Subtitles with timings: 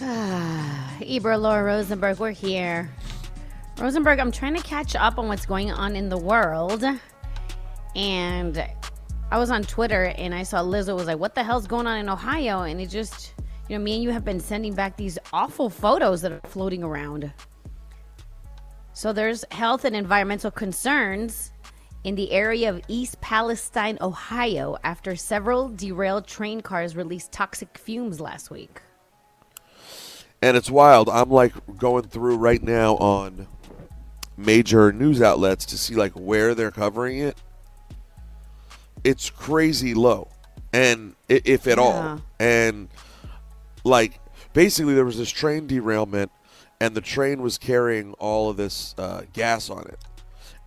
[0.00, 2.88] Ah, Ebro, Laura Rosenberg, we're here.
[3.78, 6.84] Rosenberg, I'm trying to catch up on what's going on in the world.
[7.96, 8.64] And
[9.32, 11.98] I was on Twitter and I saw Lizzo was like, What the hell's going on
[11.98, 12.62] in Ohio?
[12.62, 13.34] And it just,
[13.68, 16.84] you know, me and you have been sending back these awful photos that are floating
[16.84, 17.32] around.
[18.92, 21.52] So there's health and environmental concerns
[22.04, 28.20] in the area of East Palestine, Ohio, after several derailed train cars released toxic fumes
[28.20, 28.80] last week.
[30.40, 31.08] And it's wild.
[31.08, 33.46] I'm like going through right now on
[34.36, 37.36] major news outlets to see like where they're covering it.
[39.02, 40.28] It's crazy low,
[40.72, 41.84] and if at Yeah.
[41.84, 42.88] all, and
[43.84, 44.20] like
[44.52, 46.30] basically there was this train derailment,
[46.80, 49.98] and the train was carrying all of this uh, gas on it.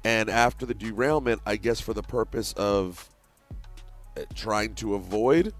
[0.04, 3.10] And after the derailment, I guess for the purpose of
[4.18, 5.54] uh, trying to avoid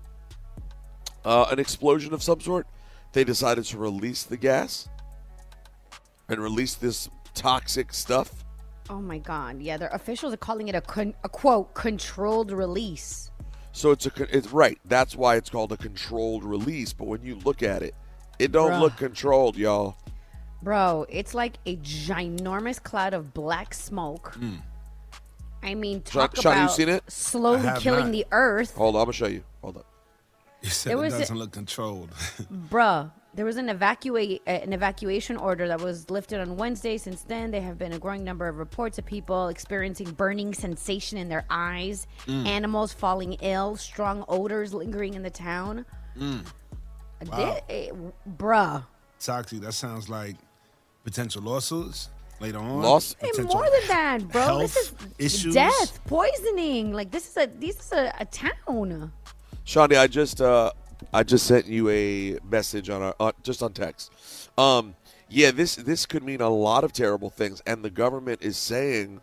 [1.24, 2.68] uh, an explosion of some sort,
[3.14, 4.88] they decided to release the gas
[6.30, 8.44] and release this toxic stuff.
[8.90, 9.62] Oh my God.
[9.62, 13.32] Yeah, their officials are calling it a, con- a quote, controlled release.
[13.74, 14.80] So it's a con- it's right.
[14.86, 16.94] That's why it's called a controlled release.
[16.94, 17.96] But when you look at it,
[18.40, 18.82] it don't Bruh.
[18.82, 19.96] look controlled, y'all.
[20.62, 24.34] Bro, it's like a ginormous cloud of black smoke.
[24.36, 24.56] Hmm.
[25.64, 27.04] I mean, Sean- talk Sean, you about seen it?
[27.10, 28.12] slowly killing not.
[28.12, 28.76] the earth.
[28.76, 29.44] Hold on, I'm gonna show you.
[29.62, 29.84] Hold on.
[30.62, 32.12] You said There it was a- doesn't look controlled.
[32.70, 36.98] Bruh, there was an evacuate uh, an evacuation order that was lifted on Wednesday.
[36.98, 41.18] Since then, there have been a growing number of reports of people experiencing burning sensation
[41.18, 45.86] in their eyes, animals falling ill, strong odors lingering in the town.
[46.18, 47.92] Thi- eh,
[48.38, 48.84] bruh,
[49.20, 49.62] Toxic.
[49.62, 50.36] That sounds like
[51.04, 52.82] potential lawsuits later on.
[52.82, 54.60] Loss- Hey, more than that, bro.
[54.60, 55.54] This is issues.
[55.54, 56.92] death, poisoning.
[56.94, 59.12] Like this is a this is a, a town.
[59.64, 60.72] Shawnee, I just uh
[61.14, 64.12] I just sent you a message on our uh, just on text.
[64.58, 64.96] Um
[65.30, 69.22] yeah, this this could mean a lot of terrible things and the government is saying,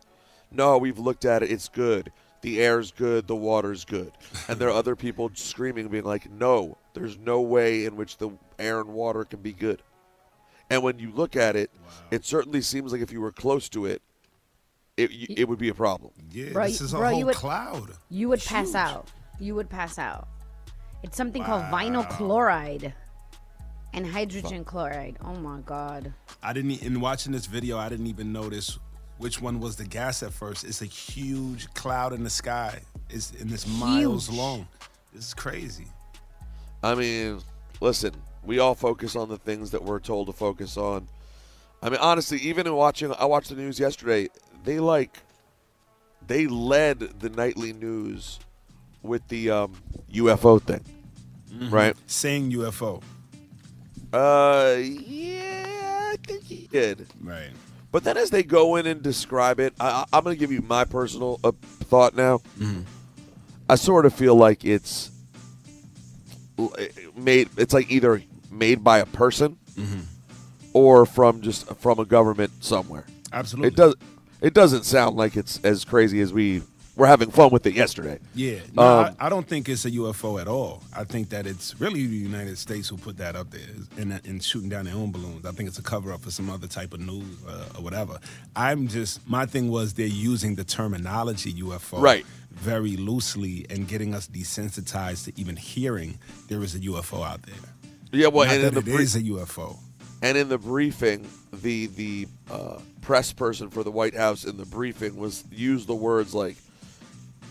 [0.50, 1.50] "No, we've looked at it.
[1.50, 2.12] It's good.
[2.40, 4.12] The air's good, the water's good."
[4.48, 8.30] And there are other people screaming being like, "No, there's no way in which the
[8.58, 9.82] air and water can be good."
[10.70, 11.70] And when you look at it,
[12.10, 14.00] it certainly seems like if you were close to it,
[14.96, 16.12] it it would be a problem.
[16.30, 17.90] Yeah, Bro, this is a bro, you whole would- cloud.
[18.08, 18.76] You would pass Huge.
[18.76, 19.08] out.
[19.38, 20.28] You would pass out.
[21.02, 22.92] It's something called vinyl chloride
[23.94, 25.16] and hydrogen chloride.
[25.24, 26.12] Oh my god.
[26.42, 26.82] I didn't.
[26.82, 28.78] In watching this video, I didn't even notice
[29.18, 30.64] which one was the gas at first.
[30.64, 32.80] It's a huge cloud in the sky.
[33.10, 34.38] It's and it's miles Huge.
[34.38, 34.68] long.
[35.12, 35.86] This is crazy.
[36.82, 37.40] I mean,
[37.80, 38.12] listen,
[38.44, 41.08] we all focus on the things that we're told to focus on.
[41.82, 44.28] I mean, honestly, even in watching, I watched the news yesterday.
[44.64, 45.18] They like,
[46.26, 48.40] they led the nightly news
[49.02, 49.74] with the um,
[50.12, 50.84] UFO thing,
[51.70, 51.96] right?
[52.06, 53.02] Saying UFO.
[54.12, 57.06] Uh, yeah, I think he did.
[57.22, 57.50] Right.
[57.90, 60.60] But then as they go in and describe it, I, I'm going to give you
[60.62, 62.40] my personal uh, thought now.
[63.68, 65.10] I sort of feel like it's
[67.16, 67.48] made.
[67.56, 69.58] It's like either made by a person
[70.72, 73.04] or from just from a government somewhere.
[73.32, 73.68] Absolutely.
[73.68, 73.94] It does.
[74.40, 76.62] It doesn't sound like it's as crazy as we
[76.98, 78.18] were having fun with it yesterday.
[78.34, 80.82] Yeah, no, Um, I, I don't think it's a UFO at all.
[80.94, 83.60] I think that it's really the United States who put that up there
[83.96, 85.46] and, and shooting down their own balloons.
[85.46, 88.18] I think it's a cover up for some other type of news uh, or whatever.
[88.56, 92.26] I'm just my thing was they're using the terminology UFO Right.
[92.50, 97.54] very loosely and getting us desensitized to even hearing there is a UFO out there.
[98.10, 99.76] Yeah, well, Not and in the it brie- is a UFO.
[100.20, 104.66] And in the briefing, the the uh, press person for the White House in the
[104.66, 106.56] briefing was used the words like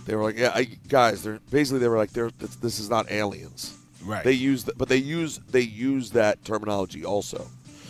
[0.07, 2.89] they were like, "Yeah, I, guys, they're basically they were like, they're this, this is
[2.89, 4.24] not aliens." Right.
[4.24, 7.45] They use, th- but they use they use that terminology also.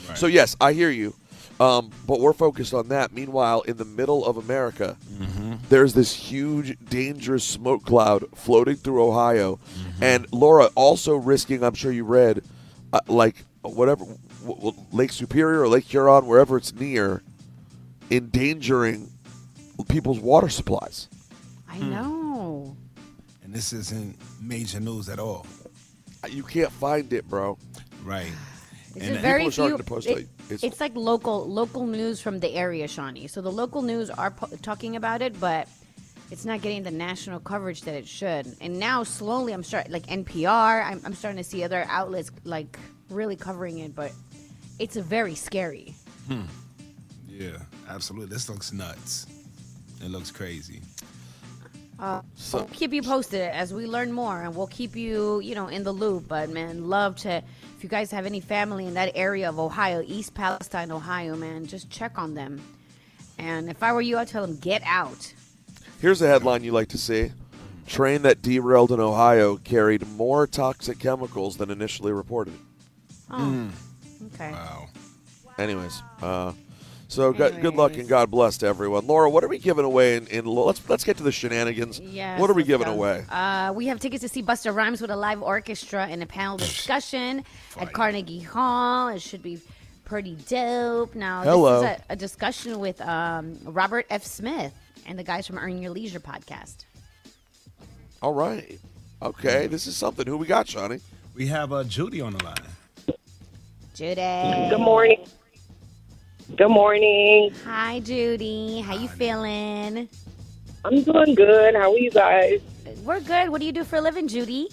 [0.09, 0.17] Right.
[0.17, 1.13] So yes, I hear you,
[1.59, 3.13] um, but we're focused on that.
[3.13, 5.53] Meanwhile, in the middle of America, Mm-hmm.
[5.69, 10.03] there's this huge, dangerous smoke cloud floating through Ohio, Mm-hmm.
[10.03, 11.63] and Laura also risking.
[11.63, 12.43] I'm sure you read,
[12.93, 17.21] uh, like whatever w- w- Lake Superior or Lake Huron, wherever it's near,
[18.09, 19.11] endangering
[19.89, 21.07] people's water supplies.
[21.77, 21.89] I Hmm.
[21.91, 22.75] know.
[23.43, 25.45] And this isn't major news at all.
[26.29, 27.57] You can't find it, bro.
[28.03, 28.31] Right.
[28.95, 29.77] It's And very people are few.
[29.77, 33.27] to post, it- like, it's, it's- like local local news from the area, Shawnee.
[33.27, 35.67] So the local news are po- talking about it, but
[36.31, 38.55] it's not getting the national coverage that it should.
[38.59, 40.83] And now slowly, I'm starting like NPR.
[40.83, 42.79] I'm, I'm starting to see other outlets like
[43.09, 44.11] really covering it, but
[44.79, 45.93] it's a very scary.
[46.27, 46.41] Hmm.
[47.29, 48.33] Yeah, absolutely.
[48.33, 49.27] This looks nuts.
[50.01, 50.81] It looks crazy.
[51.99, 55.67] So, We'll keep you posted as we learn more, and we'll keep you, you know,
[55.67, 56.27] in the loop.
[56.27, 57.41] But man, love to.
[57.75, 61.67] If you guys have any family in that area of Ohio, East Palestine, Ohio, man,
[61.67, 62.59] just check on them.
[63.37, 65.31] And if I were you, I'd tell them get out.
[66.01, 67.31] here's a headline you like to see.
[67.85, 72.53] Train that derailed in Ohio carried more toxic chemicals than initially reported.
[73.29, 73.69] Oh,
[74.33, 74.51] okay.
[74.51, 74.87] Wow.
[75.57, 76.53] Anyways, uh,
[77.07, 79.07] so good, good luck and God bless to everyone.
[79.07, 80.17] Laura, what are we giving away?
[80.17, 81.99] In, in let's let's get to the shenanigans.
[81.99, 82.93] Yes, what are we giving go.
[82.93, 83.25] away?
[83.29, 86.57] Uh, we have tickets to see Busta Rhymes with a live orchestra and a panel
[86.57, 87.43] discussion
[87.79, 89.09] at Carnegie Hall.
[89.09, 89.59] It should be
[90.05, 91.15] pretty dope.
[91.15, 91.81] Now, Hello.
[91.81, 94.23] this is a, a discussion with um, Robert F.
[94.23, 94.73] Smith
[95.05, 96.85] and the guys from Earn Your Leisure podcast.
[98.21, 98.79] All right.
[99.21, 100.27] Okay, this is something.
[100.27, 100.99] Who we got, Shawnee?
[101.35, 102.55] We have uh, Judy on the line.
[103.95, 104.15] Judy.
[104.69, 105.25] Good morning.
[106.55, 107.53] Good morning.
[107.65, 108.79] Hi, Judy.
[108.79, 110.07] How you feeling?
[110.85, 111.75] I'm doing good.
[111.75, 112.61] How are you guys?
[113.03, 113.49] We're good.
[113.49, 114.69] What do you do for a living, Judy?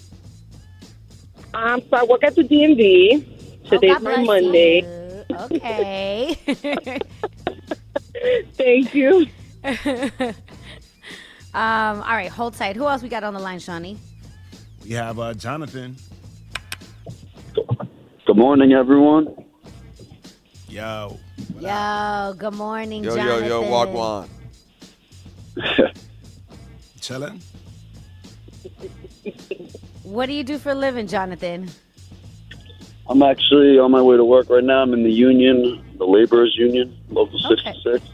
[1.53, 3.27] Um, so I work at the DMV.
[3.65, 4.81] Oh, Today's God my Monday.
[4.81, 5.35] you.
[5.37, 6.35] Okay.
[8.53, 9.27] Thank you.
[9.65, 10.33] um,
[11.53, 12.77] all right, hold tight.
[12.77, 13.97] Who else we got on the line, Shawnee?
[14.83, 15.97] We have uh, Jonathan.
[18.25, 19.35] Good morning, everyone.
[20.69, 21.19] Yo.
[21.59, 23.47] Yo, good morning, Yo, Jonathan.
[23.47, 24.29] yo, yo, Wagwan.
[26.99, 27.41] Chilling.
[30.03, 31.67] What do you do for a living, Jonathan?
[33.09, 34.83] I'm actually on my way to work right now.
[34.83, 37.73] I'm in the union, the laborers union, local Okay.
[37.73, 38.05] 66.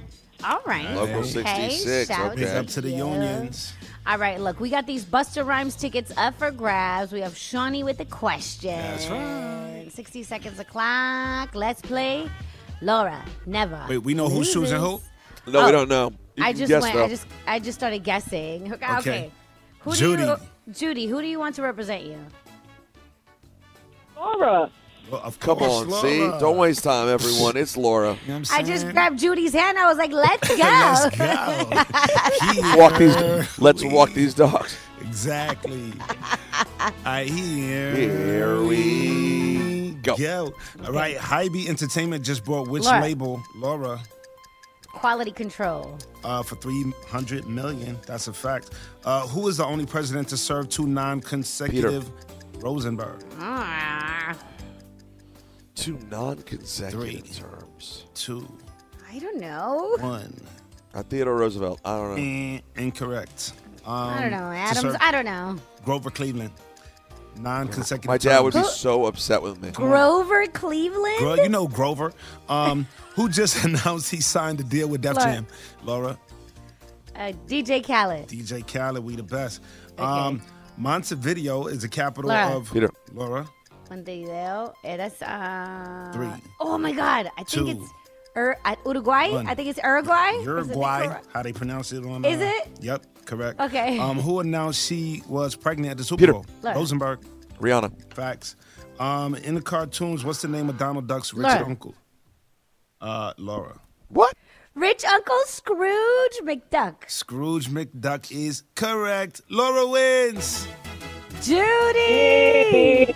[0.43, 0.89] All right.
[0.95, 2.45] Local Okay, 66, shout okay.
[2.45, 3.05] Big up to the you.
[3.07, 3.73] unions.
[4.07, 7.11] All right, look, we got these Busta Rhymes tickets up for grabs.
[7.11, 8.71] We have Shawnee with the question.
[8.79, 9.87] That's right.
[9.91, 11.53] 60 seconds a clock.
[11.53, 12.29] Let's play.
[12.81, 13.85] Laura, never.
[13.89, 15.01] Wait, we know who's choosing who?
[15.47, 15.65] No, Oh.
[15.65, 16.11] we don't know.
[16.35, 16.95] You I just guess, went.
[16.95, 17.05] though.
[17.05, 18.73] I just I just started guessing.
[18.73, 18.95] Okay.
[18.97, 19.31] Okay.
[19.81, 20.23] Who Judy.
[20.23, 20.37] Do you,
[20.73, 22.17] Judy, who do you want to represent you?
[24.15, 24.69] Laura.
[25.11, 26.01] Well, of Come course, on, Laura.
[26.09, 26.19] see?
[26.39, 27.57] Don't waste time, everyone.
[27.57, 28.15] It's Laura.
[28.25, 29.77] You know what I I'm just grabbed Judy's hand.
[29.77, 32.75] I was like, "Let's go." Let's go.
[32.77, 33.59] Walk these.
[33.59, 34.77] Let's we- walk these dogs.
[35.01, 35.91] Exactly.
[37.05, 37.93] I hear.
[37.95, 39.50] Here we
[40.03, 40.15] go.
[40.17, 40.53] Go.
[40.85, 41.17] All right.
[41.17, 43.01] Hybe Entertainment just bought which Laura.
[43.01, 43.41] label?
[43.55, 43.99] Laura.
[44.87, 45.97] Quality control.
[46.23, 47.97] Uh, for 300 million.
[48.05, 48.71] That's a fact.
[49.05, 52.09] Uh, who is the only president to serve two non-consecutive?
[52.59, 53.23] Rosenberg.
[53.39, 54.35] Ah,
[55.75, 57.21] Two non-consecutive Three.
[57.31, 58.05] terms.
[58.13, 58.47] Two.
[59.09, 59.95] I don't know.
[59.99, 60.39] One.
[60.93, 61.79] Uh, Theodore Roosevelt.
[61.85, 62.21] I don't know.
[62.21, 63.53] Eh, incorrect.
[63.85, 64.79] Um, I don't know, to Adams.
[64.81, 65.55] serve- I don't know.
[65.85, 66.51] Grover Cleveland.
[67.41, 68.07] Non-consecutive.
[68.07, 68.73] My dad would be terms.
[68.75, 69.71] so upset with me.
[69.71, 71.19] Grover Cleveland.
[71.19, 72.13] Girl, you know Grover,
[72.49, 75.31] um, who just announced he signed a deal with Def Laura.
[75.31, 75.47] Jam.
[75.83, 76.17] Laura,
[77.15, 78.27] Uh, DJ Khaled.
[78.27, 79.61] DJ Khaled, we the best.
[79.97, 80.41] Um,
[80.77, 82.55] Montevideo is the capital Laura.
[82.57, 82.89] of Peter.
[83.13, 83.45] Laura.
[83.89, 84.73] Montevideo.
[84.83, 86.29] Eres, uh, Three.
[86.59, 87.29] Oh my God!
[87.37, 87.67] I think Two.
[87.83, 87.91] it's
[88.37, 89.29] Ur- uh, Uruguay.
[89.31, 89.47] One.
[89.47, 90.29] I think it's Uruguay.
[90.31, 92.23] Is it Uruguay, how they pronounce it on?
[92.23, 92.69] Is uh, it?
[92.79, 93.59] Yep, correct.
[93.59, 93.97] Okay.
[94.01, 96.33] Um, who announced she was pregnant at the Super Peter.
[96.33, 96.45] Bowl?
[96.61, 96.75] Laura.
[96.77, 97.19] Rosenberg.
[97.59, 98.13] Rihanna.
[98.13, 98.55] Facts.
[98.99, 101.65] Um, in the cartoons, what's the name of Donald Duck's rich Laura.
[101.65, 101.95] uncle?
[102.99, 103.79] Uh, Laura.
[104.09, 104.33] What?
[104.75, 107.09] Rich Uncle Scrooge McDuck.
[107.09, 109.41] Scrooge McDuck is correct.
[109.49, 110.67] Laura wins.
[111.41, 113.13] Judy!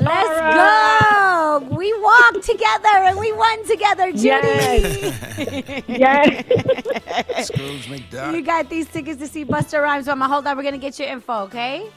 [0.00, 1.11] Let's go!
[1.58, 4.26] We walked together and we won together, Judy!
[4.28, 5.82] Yes.
[5.88, 7.46] yes.
[7.48, 8.34] Scrooge McDuck.
[8.34, 10.06] You got these tickets to see Busta Rhymes.
[10.06, 10.56] Mama, hold on.
[10.56, 11.88] We're going to get your info, okay?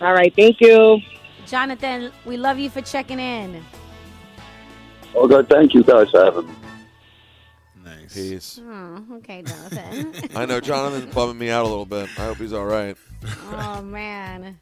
[0.00, 0.34] All right.
[0.34, 1.00] Thank you.
[1.46, 3.64] Jonathan, we love you for checking in.
[5.14, 6.54] Okay, thank you guys for having me.
[7.84, 8.14] Nice.
[8.14, 8.60] Peace.
[8.62, 10.14] Oh, okay, Jonathan.
[10.36, 12.08] I know Jonathan's bumming me out a little bit.
[12.18, 12.96] I hope he's all right.
[13.50, 14.58] oh, man.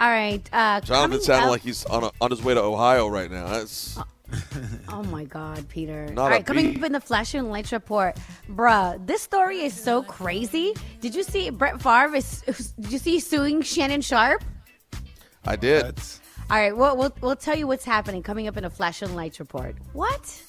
[0.00, 0.46] All right.
[0.52, 3.30] Uh, Jonathan coming sounded up- like he's on, a, on his way to Ohio right
[3.30, 3.46] now.
[3.48, 3.98] That's
[4.88, 6.06] Oh my God, Peter!
[6.12, 6.78] Not All right, coming beat.
[6.78, 8.16] up in the Flash and Lights report,
[8.50, 9.04] bruh.
[9.06, 10.74] This story is so crazy.
[11.00, 12.16] Did you see Brett Favre?
[12.16, 12.42] Is,
[12.80, 14.42] did you see suing Shannon Sharpe?
[15.44, 15.82] I did.
[15.84, 19.00] That's All right, we'll, we'll we'll tell you what's happening coming up in a Flash
[19.00, 19.76] and Lights report.
[19.92, 20.42] What?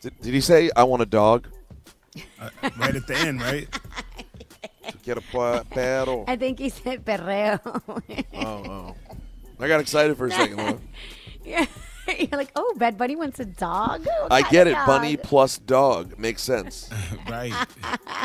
[0.00, 1.48] Did, did he say I want a dog?
[2.40, 3.68] Uh, right at the end, right?
[5.04, 6.24] Quiero pa- perro.
[6.26, 7.60] I think he said perreo.
[8.34, 8.94] Oh, oh.
[9.58, 10.58] I got excited for a second.
[10.58, 10.74] huh?
[11.44, 11.66] yeah.
[12.18, 14.06] You're like, oh, Bad Bunny wants a dog.
[14.06, 14.86] What I get of it.
[14.86, 16.90] Bunny plus dog makes sense.
[17.30, 17.52] right.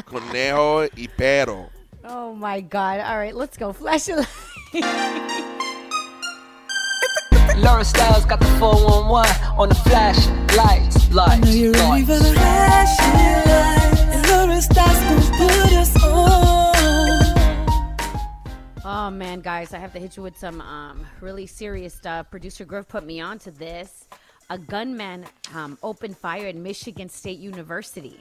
[0.08, 1.70] Conejo y perro.
[2.03, 3.00] Oh my God!
[3.00, 3.74] All right, let's go.
[3.74, 4.25] Flash a
[4.74, 5.62] light.
[7.57, 12.15] Laura Styles got the 411 on the flash lights, lights, lights.
[18.83, 22.29] Oh man, guys, I have to hit you with some um, really serious stuff.
[22.29, 24.07] Producer Griff put me onto this.
[24.50, 28.19] A gunman um, opened fire at Michigan State University,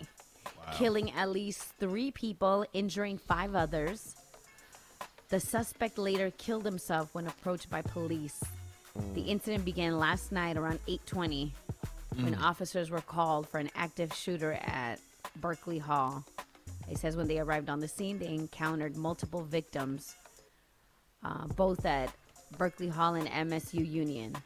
[0.75, 4.15] killing at least three people, injuring five others.
[5.29, 8.41] The suspect later killed himself when approached by police.
[9.15, 11.53] The incident began last night around 8:20
[12.17, 15.01] when officers were called for an active shooter at
[15.37, 16.25] Berkeley Hall.
[16.89, 20.15] It says when they arrived on the scene, they encountered multiple victims,
[21.25, 22.15] uh, both at
[22.57, 24.37] Berkeley Hall and MSU Union.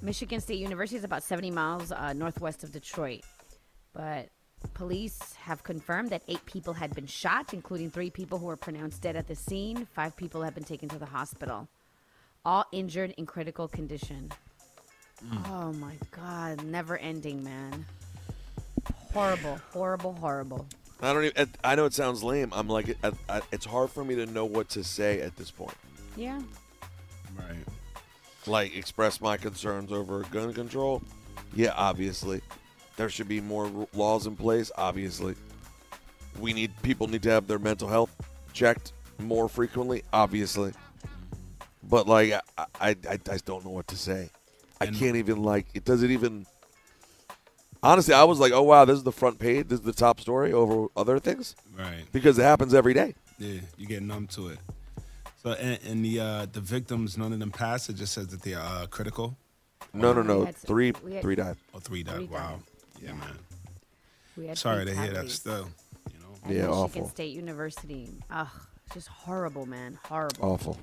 [0.00, 3.22] Michigan State University is about 70 miles uh, northwest of Detroit,
[3.92, 4.28] but
[4.74, 9.02] police have confirmed that eight people had been shot, including three people who were pronounced
[9.02, 9.86] dead at the scene.
[9.86, 11.68] Five people have been taken to the hospital,
[12.48, 14.32] all injured in critical condition.
[15.22, 15.50] Mm.
[15.50, 17.84] Oh my God, never ending, man.
[19.12, 20.66] Horrible, horrible, horrible.
[21.02, 21.50] I don't even.
[21.62, 22.50] I know it sounds lame.
[22.54, 25.50] I'm like, I, I, it's hard for me to know what to say at this
[25.50, 25.76] point.
[26.16, 26.40] Yeah.
[27.36, 27.64] Right.
[28.46, 31.02] Like, express my concerns over gun control.
[31.54, 32.40] Yeah, obviously,
[32.96, 34.72] there should be more laws in place.
[34.74, 35.34] Obviously,
[36.40, 38.16] we need people need to have their mental health
[38.54, 40.02] checked more frequently.
[40.14, 40.72] Obviously,
[41.88, 44.30] but like, I, I, I, I just don't know what to say.
[44.80, 45.66] I And- can't even like.
[45.74, 46.46] It doesn't even.
[47.82, 49.68] Honestly, I was like, "Oh wow, this is the front page.
[49.68, 52.04] This is the top story over other things," Right.
[52.12, 53.14] because it happens every day.
[53.38, 54.58] Yeah, you get numb to it.
[55.44, 57.88] So, and, and the uh, the victims, none of them passed.
[57.88, 59.36] It just says that they are uh, critical.
[59.94, 60.44] No, no, no.
[60.44, 61.56] had Three, had- three died.
[61.72, 62.16] Or three died.
[62.16, 62.48] Three wow.
[62.50, 62.60] died.
[63.00, 63.38] Yeah, man.
[64.36, 65.08] We had Sorry to hear that.
[65.30, 65.34] fatalities.
[65.34, 65.68] Still,
[66.12, 66.34] you know.
[66.44, 67.08] At Yeah, Michigan awful.
[67.10, 68.10] State University.
[68.28, 68.48] Ugh,
[68.92, 70.00] just horrible, man.
[70.02, 70.44] Horrible.
[70.52, 70.78] Awful.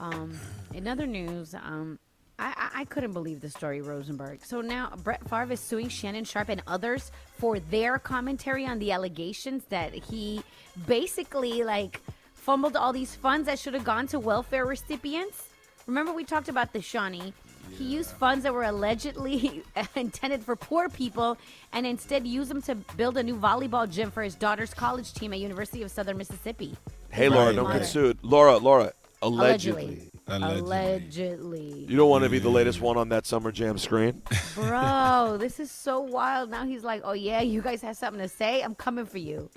[0.00, 0.32] Um,
[0.72, 1.98] in other news, um,
[2.38, 4.44] I, I, I couldn't believe the story, Rosenberg.
[4.44, 8.92] So now Brett Favre is suing Shannon Sharpe and others for their commentary on the
[8.92, 10.42] allegations that he
[10.86, 12.00] basically like
[12.32, 15.50] fumbled all these funds that should have gone to welfare recipients.
[15.86, 17.34] Remember we talked about the Shawnee.
[17.76, 19.62] He used funds that were allegedly
[19.94, 21.36] intended for poor people
[21.74, 25.34] and instead used them to build a new volleyball gym for his daughter's college team
[25.34, 26.74] at University of Southern Mississippi.
[27.10, 28.18] Hey, Laura, don't get sued.
[28.22, 30.10] Laura, Laura, allegedly.
[30.26, 30.28] Allegedly.
[30.28, 30.60] Allegedly.
[30.60, 31.86] Allegedly.
[31.88, 34.22] You don't want to be the latest one on that Summer Jam screen.
[34.54, 36.50] Bro, this is so wild.
[36.50, 38.62] Now he's like, "Oh yeah, you guys have something to say?
[38.62, 39.50] I'm coming for you."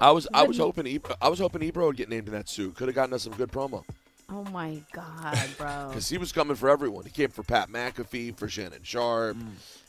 [0.00, 2.34] I was, I Let was hoping, Ebro, I was hoping Ebro would get named in
[2.34, 2.74] that suit.
[2.74, 3.84] Could have gotten us some good promo
[4.28, 5.88] Oh my god, bro.
[5.88, 7.04] because he was coming for everyone.
[7.04, 9.36] He came for Pat McAfee, for Shannon Sharpe,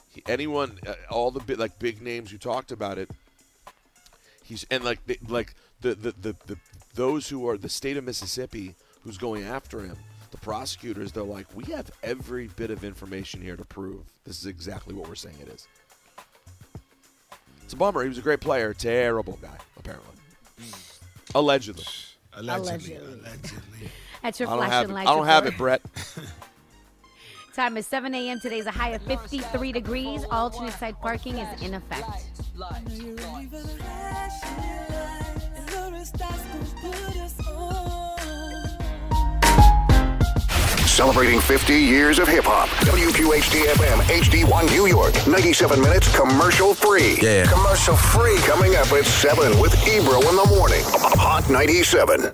[0.10, 3.10] he, anyone, uh, all the big, like big names who talked about it.
[4.44, 6.58] He's and like, the, like the, the the the
[6.94, 9.96] those who are the state of Mississippi who's going after him.
[10.32, 14.46] The prosecutors, they're like, we have every bit of information here to prove this is
[14.46, 15.68] exactly what we're saying it is.
[17.64, 18.04] It's a bummer.
[18.04, 18.74] He was a great player.
[18.74, 20.14] Terrible guy, apparently.
[21.36, 21.86] Allegedly.
[22.34, 22.96] Allegedly.
[22.96, 22.96] Allegedly.
[22.96, 23.90] Allegedly.
[24.24, 25.10] That's your I don't flashing have it.
[25.10, 25.82] I don't have it, Brett.
[27.54, 28.40] Time is 7 a.m.
[28.40, 30.24] Today's a high of 53 degrees.
[30.30, 32.26] Alternate side parking is in effect.
[40.98, 42.70] Celebrating 50 years of hip hop.
[42.80, 45.14] WQHT FM HD1 New York.
[45.28, 47.20] 97 minutes commercial free.
[47.22, 47.46] Yeah.
[47.46, 48.38] Commercial free.
[48.38, 50.82] Coming up at 7 with Ebro in the morning.
[51.22, 52.34] Hot 97.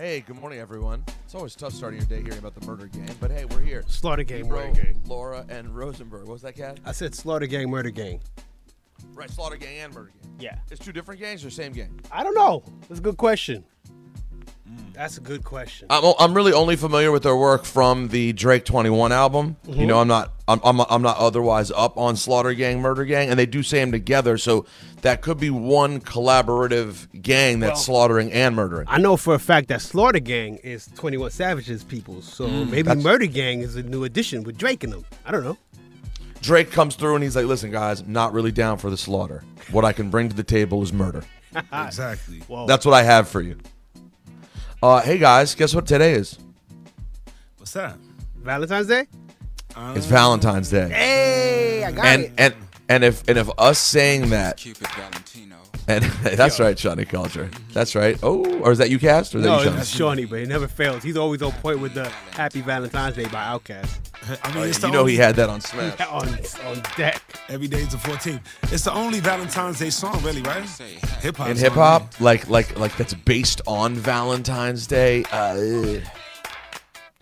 [0.00, 1.04] Hey, good morning, everyone.
[1.26, 3.84] It's always tough starting your day hearing about the murder gang, but hey, we're here.
[3.86, 5.02] Slaughter gang, Ebro, murder gang.
[5.04, 6.22] Laura, and Rosenberg.
[6.22, 6.80] What was that, cat?
[6.86, 8.18] I said slaughter gang, murder gang.
[9.12, 10.32] Right, Slaughter Gang and Murder Gang.
[10.38, 10.56] Yeah.
[10.70, 12.00] It's two different gangs or same gang?
[12.10, 12.62] I don't know.
[12.88, 13.62] That's a good question.
[15.00, 15.86] That's a good question.
[15.88, 19.56] I'm, I'm really only familiar with their work from the Drake 21 album.
[19.64, 19.86] You mm-hmm.
[19.86, 23.38] know, I'm not I'm, I'm I'm not otherwise up on Slaughter Gang, Murder Gang, and
[23.38, 24.66] they do say them together, so
[25.00, 28.88] that could be one collaborative gang that's Well- slaughtering and murdering.
[28.90, 32.66] I know for a fact that Slaughter Gang is 21 Savage's people, so mm.
[32.66, 35.06] maybe That's- Murder Gang is a new addition with Drake in them.
[35.24, 35.56] I don't know.
[36.42, 39.44] Drake comes through and he's like, "Listen, guys, not really down for the slaughter.
[39.70, 41.24] What I can bring to the table is murder.
[41.72, 42.40] exactly.
[42.40, 42.66] Whoa.
[42.66, 43.56] That's what I have for you."
[44.82, 46.38] Uh, hey guys, guess what today is?
[47.58, 47.98] What's that?
[48.36, 49.06] Valentine's Day?
[49.94, 50.88] It's Valentine's Day.
[50.88, 52.32] Hey, I got and it.
[52.38, 52.54] and
[52.88, 54.64] and if and if us saying that,
[55.90, 56.04] and
[56.38, 57.50] that's right, Shawnee Culture.
[57.72, 58.18] That's right.
[58.22, 59.34] Oh, or is that you, Cast?
[59.34, 61.02] Or is no, that you, it's Shawnee, but he never fails.
[61.02, 63.98] He's always on point with the Happy Valentine's Day by Outkast.
[64.22, 66.00] I Oh, yeah, you know he had that on Smash.
[66.10, 66.28] on,
[66.66, 67.22] on deck.
[67.48, 68.40] Every day is the 14th.
[68.72, 70.64] It's the only Valentine's Day song, really, right?
[71.20, 71.48] Hip hop.
[71.48, 75.24] In hip hop, like like like that's based on Valentine's Day.
[75.32, 76.00] Uh,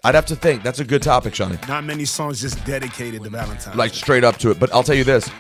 [0.05, 0.63] I'd have to think.
[0.63, 1.59] That's a good topic, Shawnee.
[1.69, 3.77] Not many songs just dedicated to Valentine's.
[3.77, 4.61] Like straight up to it.
[4.61, 5.31] But I'll tell you this: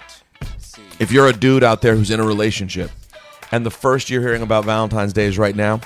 [0.98, 2.90] if you're a dude out there who's in a relationship,
[3.52, 5.80] and the first you're hearing about Valentine's Day is right now,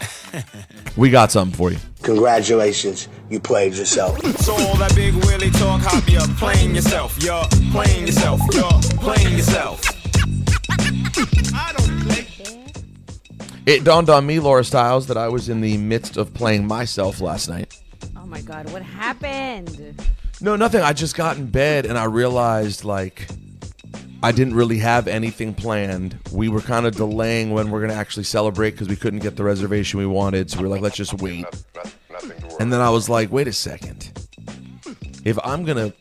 [0.96, 1.78] we got something for you.
[2.02, 4.20] Congratulations, you played yourself.
[4.38, 9.36] So all that big Willie talk, hop you playing yourself, you're playing yourself, you're playing
[9.36, 9.80] yourself.
[13.64, 17.20] It dawned on me, Laura Styles, that I was in the midst of playing myself
[17.20, 17.80] last night.
[18.16, 20.02] Oh my God, what happened?
[20.40, 20.80] No, nothing.
[20.80, 23.28] I just got in bed and I realized like
[24.22, 26.18] I didn't really have anything planned.
[26.32, 29.36] We were kind of delaying when we're going to actually celebrate because we couldn't get
[29.36, 30.50] the reservation we wanted.
[30.50, 31.44] So we were like, let's just wait.
[32.60, 34.12] And then I was like, wait a second.
[35.24, 35.96] If I'm going to.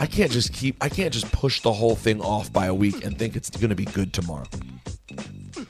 [0.00, 0.76] I can't just keep.
[0.80, 3.70] I can't just push the whole thing off by a week and think it's going
[3.70, 4.46] to be good tomorrow.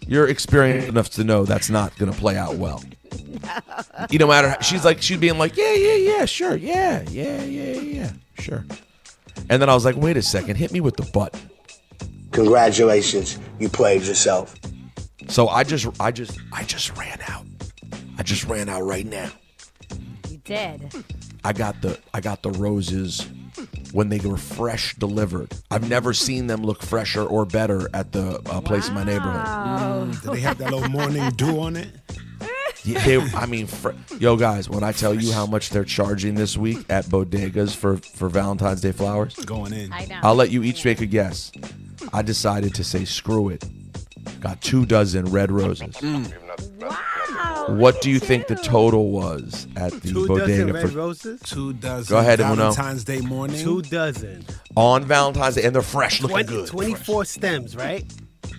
[0.07, 2.83] You're experienced enough to know that's not going to play out well.
[4.11, 4.51] You no matter.
[4.51, 8.65] How, She's like, she's being like, yeah, yeah, yeah, sure, yeah, yeah, yeah, yeah, sure.
[9.53, 11.39] And then I was like, wait a second, hit me with the button.
[12.31, 14.55] Congratulations, you played yourself.
[15.29, 17.45] So I just, I just, I just ran out.
[18.17, 19.31] I just ran out right now.
[20.31, 20.95] You did.
[21.45, 23.29] I got the, I got the roses
[23.93, 25.53] when they were fresh delivered.
[25.71, 29.45] I've never seen them look fresher or better at the uh, place in my neighborhood.
[29.45, 31.91] Mm, do they have that little morning dew on it?
[32.85, 36.35] Yeah, they, I mean, fr- yo, guys, when I tell you how much they're charging
[36.35, 39.93] this week at bodegas for for Valentine's Day flowers, Going in.
[39.93, 40.19] I know.
[40.23, 41.53] I'll let you each make a guess.
[42.13, 43.65] I decided to say screw it.
[44.41, 45.97] Got two dozen red roses.
[47.69, 51.41] What do you think the total was at the Two dozen bodega red for roses?
[51.43, 52.13] Two dozen.
[52.13, 52.57] Go ahead, Emuno.
[52.57, 53.63] Valentine's Day morning.
[53.63, 54.45] Two dozen.
[54.77, 55.63] on Valentine's Day?
[55.65, 56.69] And they're fresh, looking 20, good.
[56.69, 58.05] 24 stems, right?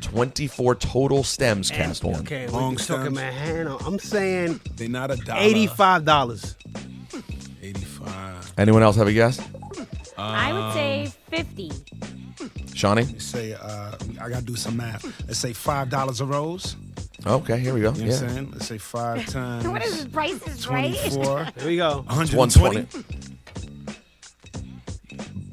[0.02, 2.15] Twenty-four total stems cast on.
[2.17, 3.15] Okay, Long we're talking stems.
[3.15, 3.67] Manhattan.
[3.86, 5.39] I'm saying They're not a dollar.
[5.41, 6.56] eighty-five dollars.
[7.62, 8.54] 85.
[8.58, 9.39] Anyone else have a guess?
[10.17, 11.72] I would Um, say 50.
[12.76, 13.04] Shawnee?
[13.04, 15.04] Let's say uh, I gotta do some math.
[15.28, 16.76] Let's say five dollars a rose.
[17.26, 17.93] Okay, here we go.
[17.93, 18.34] You know what I'm Yeah.
[18.34, 18.52] saying?
[18.52, 20.13] Let's say five times What is this?
[20.13, 20.93] Price is right?
[20.93, 21.46] twenty-four.
[21.60, 22.04] Here we go.
[22.08, 22.86] 120.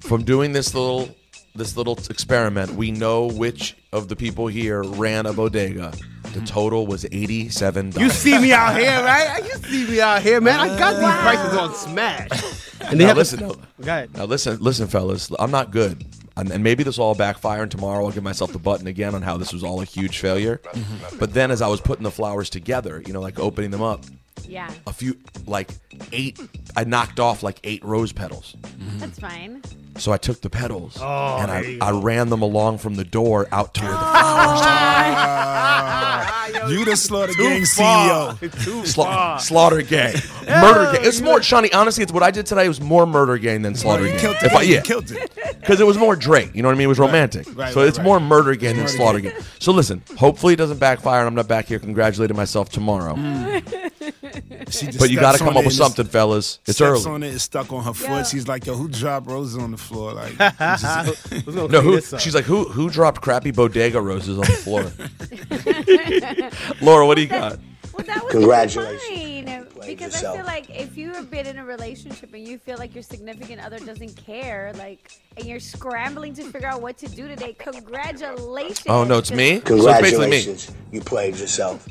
[0.00, 1.08] From doing this little
[1.54, 5.90] this little experiment, we know which of the people here ran a bodega.
[6.22, 6.44] The mm-hmm.
[6.44, 7.92] total was eighty-seven.
[7.98, 9.42] You see me out here, right?
[9.42, 10.60] You see me out here, man.
[10.60, 12.56] I got these prices on Smash.
[12.82, 14.16] And they now have listen, A, now, go ahead.
[14.16, 15.30] now listen, listen, fellas.
[15.38, 16.02] I'm not good,
[16.38, 17.62] and, and maybe this will all backfire.
[17.62, 20.18] And tomorrow I'll give myself the button again on how this was all a huge
[20.18, 20.62] failure.
[20.64, 21.18] Mm-hmm.
[21.18, 24.04] But then, as I was putting the flowers together, you know, like opening them up,
[24.48, 25.70] Yeah, a few, like
[26.12, 26.40] eight,
[26.74, 28.56] I knocked off like eight rose petals.
[28.98, 29.62] that's fine.
[30.00, 33.46] So I took the pedals Oh, and I, I ran them along from the door
[33.52, 34.60] out to where the oh, flowers
[36.64, 36.70] are.
[36.70, 38.34] You the slaughter Too gang far.
[38.34, 38.64] CEO.
[38.64, 40.14] Too Sla- slaughter gang,
[40.46, 41.04] murder gang.
[41.06, 41.70] It's more, Shawnee.
[41.72, 44.20] Honestly, it's what I did today was more murder gang than slaughter you gang.
[44.20, 44.52] killed If it.
[44.52, 45.32] I, yeah, killed it.
[45.60, 46.54] because it was more Drake.
[46.54, 46.86] You know what I mean?
[46.86, 47.46] It was romantic.
[47.56, 48.04] Right, so right, it's right.
[48.04, 49.32] more murder gang than Murder slaughter gang.
[49.32, 49.42] gang.
[49.58, 53.14] So listen, hopefully it doesn't backfire, and I'm not back here congratulating myself tomorrow.
[53.14, 53.79] Mm.
[54.70, 56.58] She just But you got to come up with and something, fellas.
[56.66, 57.14] It's steps early.
[57.14, 58.08] on it, it's stuck on her foot.
[58.08, 58.22] Yeah.
[58.24, 60.12] She's like, yo, who dropped roses on the floor?
[60.14, 64.92] Like, just- No, who, she's like, who who dropped crappy bodega roses on the floor?
[66.80, 67.58] Laura, what do you got?
[67.92, 69.02] Well, that was Congratulations.
[69.08, 70.36] fine because I yourself.
[70.36, 73.60] feel like if you have been in a relationship and you feel like your significant
[73.64, 78.84] other doesn't care, like, and you're scrambling to figure out what to do today, congratulations.
[78.88, 79.60] Oh no, it's me.
[79.66, 80.42] So it's basically me.
[80.42, 80.70] Congratulations.
[80.92, 81.86] You played yourself.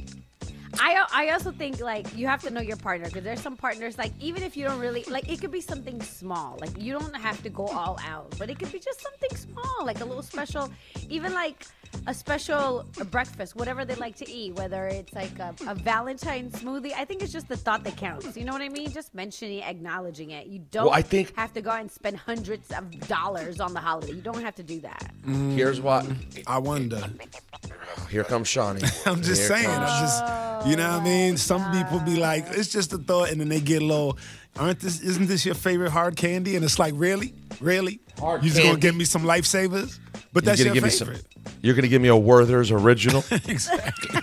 [0.77, 3.97] I I also think like you have to know your partner because there's some partners
[3.97, 7.15] like even if you don't really like it could be something small like you don't
[7.15, 10.21] have to go all out but it could be just something small like a little
[10.21, 10.69] special
[11.09, 11.65] even like
[12.05, 16.93] a special breakfast whatever they like to eat whether it's like a, a Valentine smoothie
[16.95, 19.63] I think it's just the thought that counts you know what I mean just mentioning
[19.63, 22.91] acknowledging it you don't Well, I think- have to go out and spend hundreds of
[23.07, 26.05] dollars on the holiday you don't have to do that Here's what.
[26.47, 27.03] I wonder.
[28.09, 28.81] Here comes Shawnee.
[29.05, 29.65] I'm just Here saying.
[29.65, 31.33] comes- I just, you know what I mean?
[31.33, 34.15] Oh, some people be like, it's just a thought, and then they get low.
[34.57, 34.99] Aren't this?
[35.01, 36.55] Isn't this your favorite hard candy?
[36.55, 37.99] And it's like, really, really?
[38.19, 39.99] Hard you just gonna give me some lifesavers?
[40.33, 41.25] But You're that's gonna your give me some- favorite.
[41.61, 43.23] You're gonna give me a Werther's original.
[43.47, 44.21] exactly.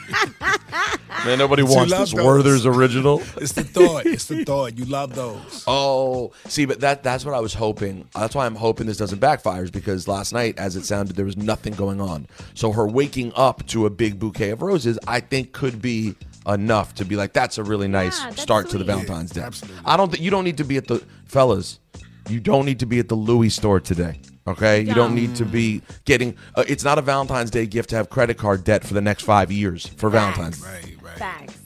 [1.27, 2.25] Man, nobody But wants love this those.
[2.25, 3.23] Werther's original.
[3.37, 4.07] It's the thought.
[4.07, 4.79] It's the thought.
[4.79, 5.65] You love those.
[5.67, 8.09] Oh, see, but that that's what I was hoping.
[8.15, 11.25] That's why I'm hoping this doesn't backfire is because last night, as it sounded, there
[11.25, 12.27] was nothing going on.
[12.55, 16.15] So her waking up to a big bouquet of roses, I think, could be
[16.47, 18.93] enough to be like, that's a really nice that's start to the sweet.
[18.93, 19.43] Valentine's Day.
[19.43, 19.81] absolutely.
[19.85, 21.81] I don't think you don't need to be at the fellas.
[22.29, 24.21] You don't need to be at the Louis store today.
[24.49, 26.37] Okay, you don't need to be getting.
[26.55, 29.25] Uh, it's not a Valentine's Day gift to have credit card debt for the next
[29.25, 30.61] five years for Valentine's.
[30.65, 31.51] Right, right.
[31.51, 31.61] Facts.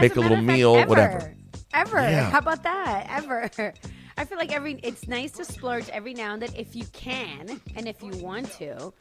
[0.00, 0.88] Make a matter little of fact, meal, ever.
[0.88, 1.34] whatever.
[1.72, 1.96] Ever.
[1.98, 2.30] Yeah.
[2.30, 3.06] How about that?
[3.10, 3.50] Ever.
[4.16, 7.60] I feel like every it's nice to splurge every now and then if you can
[7.74, 8.92] and if you want to.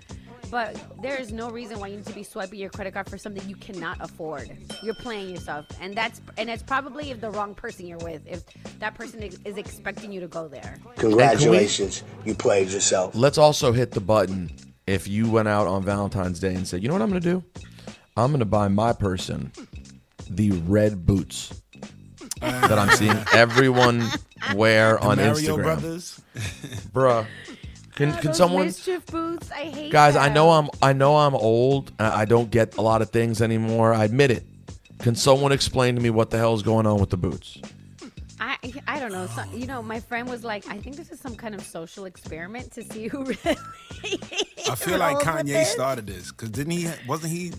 [0.50, 3.18] But there is no reason why you need to be swiping your credit card for
[3.18, 4.50] something you cannot afford.
[4.82, 8.26] You're playing yourself, and that's and it's probably if the wrong person you're with.
[8.26, 8.44] If
[8.80, 10.78] that person is is expecting you to go there.
[10.96, 12.04] Congratulations.
[12.26, 13.14] You played yourself.
[13.14, 14.50] Let's also hit the button
[14.88, 17.30] if you went out on Valentine's Day and said, you know what I'm going to
[17.30, 17.44] do?
[18.18, 19.52] I'm going to buy my person
[20.30, 21.62] the red boots
[22.42, 24.08] that I'm seeing everyone
[24.56, 25.64] wear on Mario Instagram.
[25.64, 26.22] Brothers.
[26.94, 27.26] Bruh.
[27.96, 29.52] Can, can Those someone mischief boots?
[29.52, 29.92] I hate.
[29.92, 30.52] guys I know.
[30.52, 34.06] I'm I know I'm old and I don't get a lot of things anymore I
[34.06, 34.46] admit it
[35.00, 37.58] can someone explain to me what the hell is going on with the boots
[38.40, 39.28] I I don't know.
[39.28, 42.06] So, you know, my friend was like, I think this is some kind of social
[42.06, 43.58] experiment to see who really.
[44.70, 46.90] I feel like Kanye started this because didn't he?
[47.08, 47.52] Wasn't he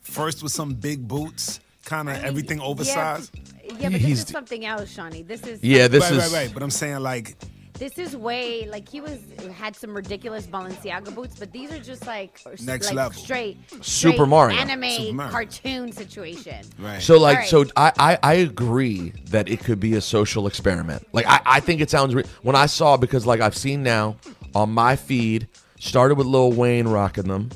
[0.00, 3.30] first with some big boots, kind of everything oversized?
[3.34, 5.22] Yeah, yeah but He's- this is something else, Shawnee.
[5.22, 6.54] This is Yeah, this right, is right, right.
[6.54, 7.36] But I'm saying like
[7.78, 9.20] this is way like he was
[9.56, 13.20] had some ridiculous Balenciaga boots, but these are just like Next like level.
[13.20, 14.56] straight, Super Mario.
[14.58, 15.30] anime Super Mario.
[15.32, 16.64] cartoon situation.
[16.80, 17.00] right.
[17.00, 17.48] So like Alright.
[17.48, 21.06] so I, I I agree that it could be a social experiment.
[21.12, 24.16] Like I, I think it sounds re- when I saw because like I've seen now
[24.56, 25.46] on my feed
[25.78, 27.50] started with Lil Wayne rocking them,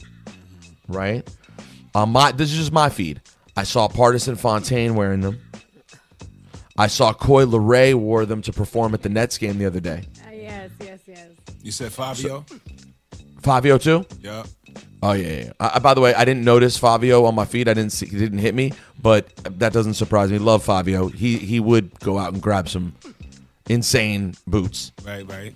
[0.88, 1.29] right?
[1.97, 3.21] On my this is just my feed.
[3.56, 5.40] I saw Partisan Fontaine wearing them.
[6.78, 10.04] I saw Coi Leray wore them to perform at the Nets game the other day.
[10.26, 11.28] Uh, yes, yes, yes.
[11.62, 12.44] you said Fabio.
[13.42, 14.06] Fabio too.
[14.20, 14.44] yeah.
[15.02, 15.44] Oh yeah.
[15.44, 15.52] yeah.
[15.60, 17.68] I, I- by the way, I didn't notice Fabio on my feet.
[17.68, 18.06] I didn't see.
[18.06, 20.38] He didn't hit me, but that doesn't surprise me.
[20.38, 21.08] Love Fabio.
[21.08, 22.94] He he would go out and grab some
[23.68, 24.92] insane boots.
[25.04, 25.28] Right.
[25.28, 25.54] Right.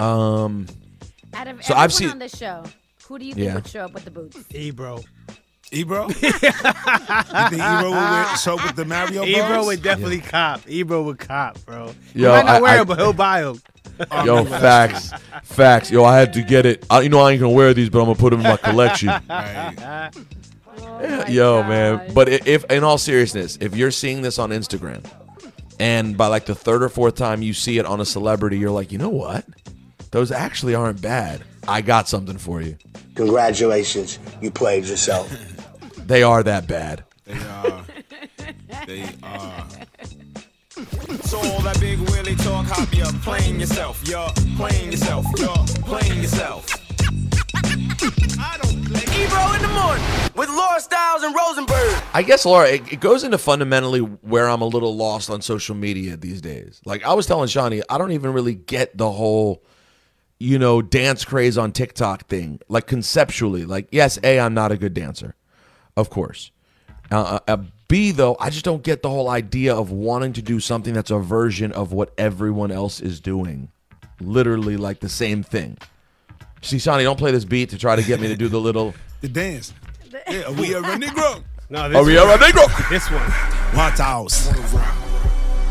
[0.00, 0.66] Um.
[1.34, 2.64] Out of So everyone I've seen- on this show,
[3.08, 3.54] who do you think Yeah.
[3.54, 4.36] would show up with the boots?
[4.54, 5.00] Ebro.
[5.72, 6.08] Ebro.
[6.08, 6.34] you think
[7.54, 9.66] Ebro will wear, show with the Mario Ebro Bros?
[9.66, 10.60] would definitely cop.
[10.68, 11.92] Ebro would cop, bro.
[12.12, 13.60] He Yo, might not I- wear I- them, but he'll buy them.
[14.10, 15.12] Oh, Yo, facts,
[15.44, 15.90] facts.
[15.90, 16.84] Yo, I had to get it.
[16.90, 18.56] I, you know, I ain't gonna wear these, but I'm gonna put them in my
[18.56, 19.08] collection.
[19.28, 20.10] Right.
[20.80, 22.12] Oh Yo, man.
[22.14, 25.04] But i- if, in all seriousness, if you're seeing this on Instagram,
[25.78, 28.70] and by like the third or fourth time you see it on a celebrity, you're
[28.70, 29.44] like, you know what?
[30.10, 31.42] Those actually aren't bad.
[31.68, 32.76] I got something for you.
[33.14, 34.18] Congratulations.
[34.40, 35.30] You played yourself.
[36.06, 37.04] They are that bad.
[37.24, 37.84] They are.
[38.86, 39.66] They are.
[41.24, 45.54] So all that big willy talk, hop you up, playing yourself, you're playing yourself, you're
[45.86, 46.66] playing yourself.
[48.38, 49.02] I don't play.
[49.24, 52.02] Ebro in the morning with Laura Styles and Rosenberg.
[52.12, 55.74] I guess, Laura, it, it goes into fundamentally where I'm a little lost on social
[55.74, 56.80] media these days.
[56.84, 59.62] Like I was telling Shawnee, I don't even really get the whole,
[60.40, 63.64] you know, dance craze on TikTok thing, like conceptually.
[63.64, 65.34] Like, yes, A, I'm not a good dancer,
[65.96, 66.50] of course.
[67.10, 67.56] Uh, uh, uh,
[67.88, 71.10] B, though, I just don't get the whole idea of wanting to do something that's
[71.10, 73.70] a version of what everyone else is doing.
[74.20, 75.76] Literally, like the same thing.
[76.62, 78.94] See, Sonny, don't play this beat to try to get me to do the little.
[79.20, 79.72] The dance.
[80.28, 81.44] Yeah, we are a Negro.
[81.70, 82.28] No, Are we one.
[82.28, 82.88] a Negro?
[82.90, 83.20] This one.
[83.20, 84.48] Hot house.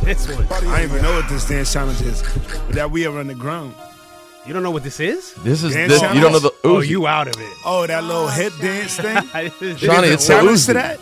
[0.06, 0.48] This one.
[0.48, 2.24] I don't even know what this dance challenge is.
[2.66, 3.76] But that we are on the ground.
[4.46, 5.34] You don't know what this is?
[5.36, 7.54] This is Dance this, you don't know the Oh, you out of it.
[7.64, 9.16] Oh, that little hip dance thing.
[9.78, 10.66] Johnny, it's a the challenge Uzi.
[10.68, 11.00] to that.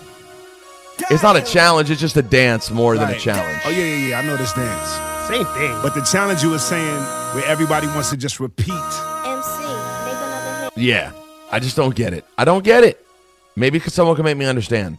[1.10, 1.90] It's not a challenge.
[1.90, 3.62] It's just a dance more than a challenge.
[3.66, 4.20] Oh yeah, yeah, yeah.
[4.20, 4.90] I know this dance.
[5.30, 5.72] Same thing.
[5.82, 7.00] But the challenge you were saying,
[7.34, 8.68] where everybody wants to just repeat.
[8.74, 8.74] MC.
[8.76, 10.84] make another hit.
[10.84, 11.14] Yeah,
[11.52, 12.26] I just don't get it.
[12.38, 13.06] I don't get it.
[13.56, 14.98] Maybe 'cause someone can make me understand.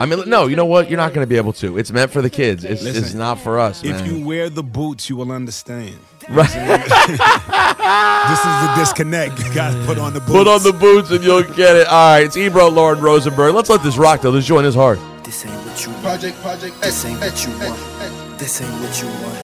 [0.00, 0.90] I mean, no, you know what?
[0.90, 1.78] You're not going to be able to.
[1.78, 2.64] It's meant for the kids.
[2.64, 3.94] It's, it's not for us, Man.
[3.94, 5.96] If you wear the boots, you will understand.
[6.28, 6.48] Right.
[6.48, 9.38] this is the disconnect.
[9.38, 10.32] You gotta put on the boots.
[10.32, 11.86] Put on the boots and you'll get it.
[11.86, 13.54] All right, it's Ebro Lauren Rosenberg.
[13.54, 14.30] Let's let this rock, though.
[14.30, 14.98] Let's join his heart.
[15.22, 16.02] This ain't what you want.
[16.02, 16.80] Project, project.
[16.80, 18.38] This ain't what you want.
[18.38, 19.43] This ain't what you want.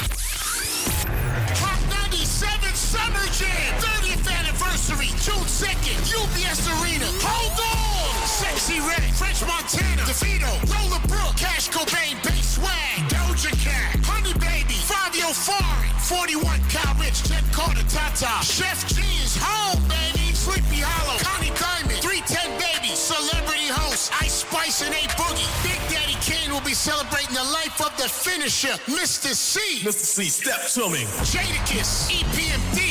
[6.67, 7.07] Arena.
[7.21, 8.13] Hold on!
[8.27, 14.77] Sexyy Red, French Montana, DeVito, Lola Brooke, Cash Cobain, Bass Swag, Doja Cat, Honey Baby,
[14.77, 21.17] Fivio Foreign, 41 Cal Rich, Jet Carter, Tata, Chef G is home, baby, Sleepy Hollow,
[21.21, 25.47] Connie Diamond, 310 Baby, Celebrity Host, Ice Spice and A Boogie.
[25.63, 29.33] Big Daddy Kane will be celebrating the life of the finisher, Mr.
[29.33, 29.81] Cee.
[29.81, 30.05] Mr.
[30.05, 31.05] Cee, step to me.
[31.25, 32.90] Jadakiss, E EPMD,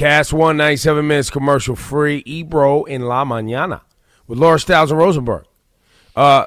[0.00, 2.22] ninety seven minutes commercial free.
[2.26, 3.82] Ebro in La Mañana
[4.26, 5.44] with Laura Styles and Rosenberg.
[6.14, 6.46] Uh,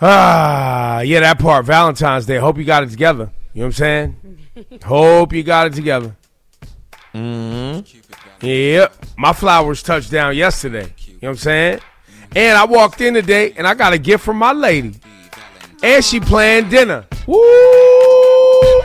[0.00, 1.64] ah, yeah, that part.
[1.64, 2.36] Valentine's Day.
[2.36, 3.30] Hope you got it together.
[3.52, 4.38] You know what I'm saying?
[4.84, 6.16] Hope you got it together.
[7.14, 8.46] Mm-hmm.
[8.46, 9.06] Yep.
[9.16, 10.92] My flowers touched down yesterday.
[11.06, 11.80] You know what I'm saying?
[12.36, 14.94] And I walked in today and I got a gift from my lady.
[15.82, 17.06] And she planned dinner.
[17.26, 18.80] Woo!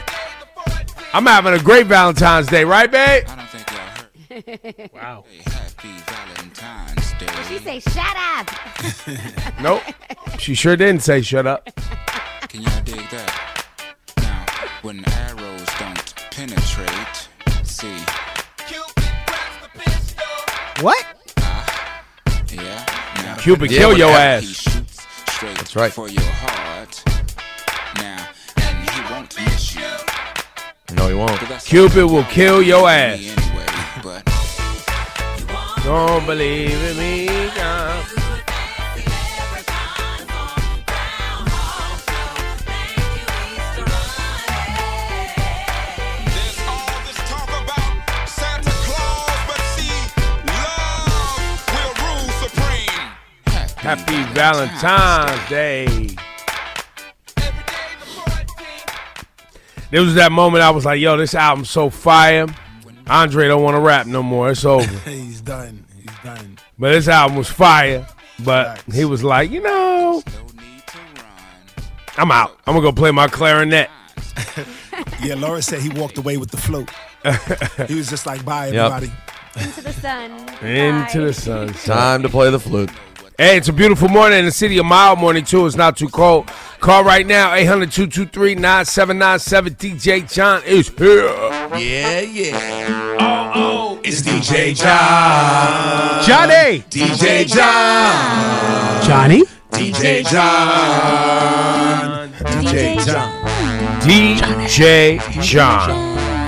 [1.13, 3.23] I'm having a great Valentine's Day, right, babe?
[3.27, 4.89] I don't think y'all heard.
[4.93, 5.25] wow.
[5.45, 8.49] Happy Valentine's Did she say shut up?
[9.61, 9.81] Nope.
[10.37, 11.67] She sure didn't say shut up.
[12.47, 13.65] Can y'all dig that?
[14.19, 14.45] Now,
[14.83, 17.27] when arrows don't penetrate,
[17.63, 17.97] see.
[20.81, 21.05] What?
[21.39, 22.03] Ah,
[22.53, 22.85] yeah.
[23.23, 24.43] Now, Cupid, Yeah, kill when your ass.
[24.45, 25.01] Shoots
[25.33, 25.91] straight That's right.
[25.91, 27.03] for your heart.
[30.93, 31.39] No, he won't.
[31.63, 33.35] Cupid will kill your ass.
[35.83, 37.25] Don't believe in me,
[37.55, 38.05] God.
[48.25, 49.91] Santa Claus, but see,
[50.45, 53.05] love will rule supreme.
[53.77, 56.28] Happy Valentine's Day.
[59.91, 62.45] There was that moment I was like, yo, this album's so fire.
[63.07, 64.51] Andre don't want to rap no more.
[64.51, 64.85] It's over.
[65.09, 65.85] He's done.
[65.95, 66.57] He's done.
[66.77, 68.07] But this album was fire.
[68.45, 70.23] But he was like, you know,
[72.17, 72.57] I'm out.
[72.67, 73.89] I'm gonna go play my clarinet.
[75.23, 76.89] Yeah, Laura said he walked away with the float.
[77.87, 78.91] he was just like, bye, Yep.
[78.91, 79.13] everybody.
[79.55, 80.31] Into the sun.
[80.65, 81.67] Into the sun.
[81.73, 82.89] Time to play the flute.
[83.39, 84.77] Hey, it's a beautiful morning in the city.
[84.79, 85.65] A mild morning, too.
[85.65, 86.47] It's not too cold.
[86.81, 89.75] Call right now, 800 223 9797.
[89.75, 91.23] DJ John is here.
[91.79, 93.17] Yeah, yeah.
[93.17, 96.21] Oh, oh, it's DJ John.
[96.25, 96.83] Johnny.
[96.89, 99.05] DJ John.
[99.07, 99.43] Johnny.
[99.71, 101.13] DJ John.
[102.33, 103.31] DJ John.
[104.01, 105.95] DJ John.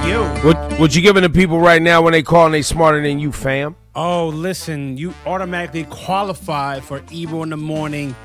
[0.05, 0.25] You.
[0.45, 3.17] What what you giving the people right now when they call and they smarter than
[3.17, 3.77] you, fam?
[3.93, 8.15] Oh, listen, you automatically qualify for Ebro in the morning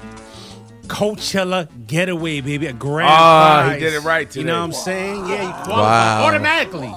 [0.86, 2.66] Coachella getaway, baby.
[2.66, 5.26] A grand Ah, he did it right You know what I'm saying?
[5.28, 5.80] Yeah, you qualify
[6.20, 6.24] Wow.
[6.26, 6.94] automatically.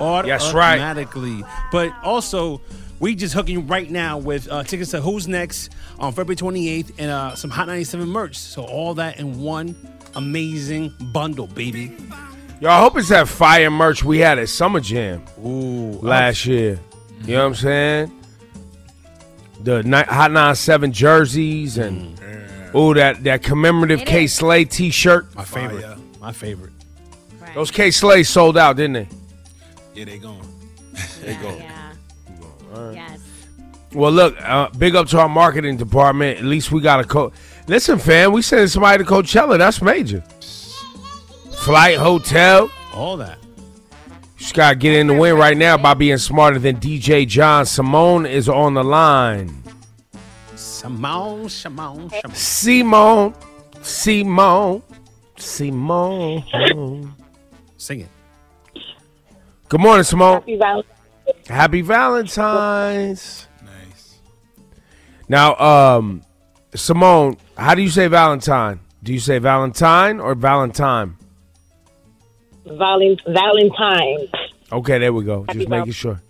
[0.00, 0.72] Auto- That's right.
[0.80, 1.44] Automatically.
[1.70, 2.60] But also,
[2.98, 6.92] we just hooking you right now with uh, tickets to Who's Next on February 28th
[6.98, 8.36] and uh, some Hot 97 merch.
[8.36, 9.76] So all that in one
[10.16, 11.96] amazing bundle, baby.
[12.60, 16.80] Yo, I hope it's that fire merch we had at Summer Jam Ooh, last year.
[17.24, 18.12] You know what I'm saying?
[19.60, 22.18] The ni- Hot 97 jerseys and
[22.74, 25.34] oh that that commemorative Kay Slay T-shirt.
[25.34, 25.98] My favorite.
[26.20, 26.72] My favorite.
[27.54, 29.08] Those Kay Slay sold out, didn't they?
[29.94, 30.40] Yeah, they gone.
[31.22, 31.60] They go.
[32.92, 33.18] Yes.
[33.92, 36.38] Well, look, uh, big up to our marketing department.
[36.38, 37.32] At least we got a co.
[37.66, 39.58] Listen, fam, we sending somebody to Coachella.
[39.58, 40.20] That's major.
[41.52, 42.70] Flight, hotel.
[42.94, 43.38] All that.
[44.38, 47.66] Just gotta get in the win right now by being smarter than DJ John.
[47.66, 49.62] Simone is on the line.
[50.54, 53.34] Simone, Simone, Simone.
[53.82, 54.82] Simone,
[55.36, 57.14] Simone, Simone.
[57.76, 58.08] Sing it.
[59.68, 60.40] Good morning, Simone.
[60.40, 61.48] Happy Valentine's.
[61.48, 63.48] Happy Valentine's.
[63.64, 64.20] Nice.
[65.28, 66.22] Now, um,
[66.74, 68.78] Simone, how do you say Valentine?
[69.02, 71.17] Do you say Valentine or Valentine?
[72.76, 74.30] Valent- Valentine's.
[74.70, 75.44] Okay, there we go.
[75.48, 76.20] Happy Just Val- making sure.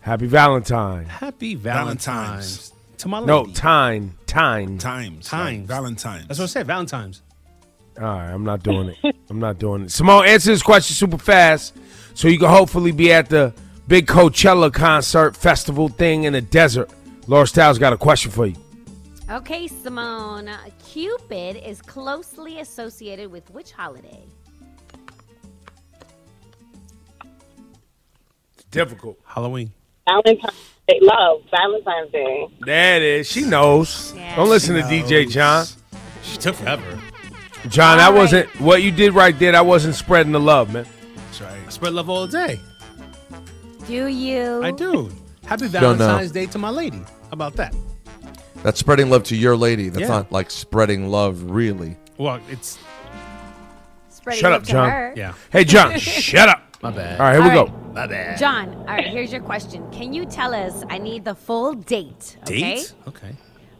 [0.00, 1.04] Happy Valentine.
[1.06, 2.72] Happy Valentine's.
[2.98, 3.52] To my No, lady.
[3.52, 5.66] time, time, times, Times.
[5.68, 6.26] Valentine's.
[6.28, 6.66] That's what I said.
[6.66, 7.22] Valentine's.
[7.98, 9.16] All right, I'm not doing it.
[9.30, 9.90] I'm not doing it.
[9.92, 11.76] Simone, answer this question super fast
[12.14, 13.52] so you can hopefully be at the
[13.86, 16.90] big Coachella concert festival thing in the desert.
[17.26, 18.56] Laura Styles got a question for you.
[19.30, 20.48] Okay, Simone.
[20.84, 24.24] Cupid is closely associated with which holiday?
[28.70, 29.18] Difficult.
[29.24, 29.72] Halloween.
[30.06, 30.54] Valentine's
[30.88, 30.98] Day.
[31.02, 31.42] Love.
[31.50, 32.48] Valentine's Day.
[32.66, 33.26] That is.
[33.30, 34.12] She knows.
[34.36, 35.66] Don't listen to DJ John.
[36.22, 36.98] She took forever.
[37.68, 38.18] John, that All right.
[38.18, 39.54] wasn't what you did right there.
[39.56, 40.86] I wasn't spreading the love, man.
[41.16, 41.58] That's right.
[41.66, 42.60] I spread love all day.
[43.86, 44.62] Do you?
[44.62, 45.10] I do.
[45.44, 46.06] Happy Don't know.
[46.06, 46.98] Valentine's Day to my lady.
[46.98, 47.74] How about that?
[48.62, 49.88] That's spreading love to your lady.
[49.88, 50.08] That's Yeah.
[50.08, 51.96] not like spreading love, really.
[52.16, 52.78] Well, it's
[54.10, 54.90] Spreading Shut up, to John.
[54.90, 55.14] her.
[55.16, 55.32] yeah.
[55.50, 56.67] Hey, John, shut up.
[56.82, 57.20] My bad.
[57.20, 57.72] All right, here we All go.
[57.92, 58.38] My bad.
[58.38, 59.90] John, all right, here's your question.
[59.90, 60.84] Can you tell us?
[60.88, 62.36] I need the full date.
[62.42, 62.60] Okay.
[62.60, 62.92] Date?
[63.08, 63.34] Okay.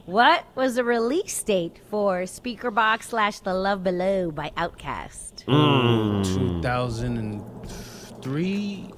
[0.07, 5.45] What was the release date for Speakerboxxx slash The Love Below by Outkast?
[5.45, 6.25] Mm.
[6.25, 8.91] 2003.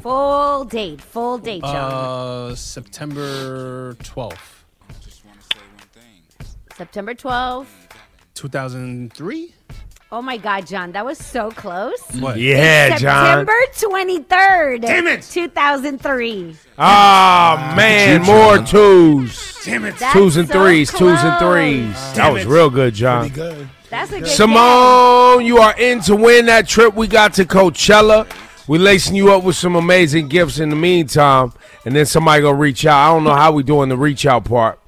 [0.00, 1.92] Full date, full date, John.
[1.92, 4.62] Uh, September 12th.
[6.76, 7.66] September 12th.
[8.34, 9.54] 2003?
[10.14, 12.00] Oh my God, John, that was so close.
[12.20, 12.38] What?
[12.38, 13.44] Yeah, John.
[13.44, 14.82] September 23rd.
[14.82, 15.22] Damn it.
[15.22, 16.50] 2003.
[16.52, 19.58] Oh ah, ah, man, more twos.
[19.64, 19.96] Damn it.
[19.98, 21.54] That's twos and so threes, twos and close.
[21.54, 22.14] threes.
[22.14, 23.28] that was real good, John.
[23.30, 23.68] Good.
[23.90, 28.32] That's a good Simone, you are in to win that trip we got to Coachella.
[28.68, 31.52] We lacing you up with some amazing gifts in the meantime,
[31.84, 33.04] and then somebody gonna reach out.
[33.04, 34.78] I don't know how we doing the reach out part,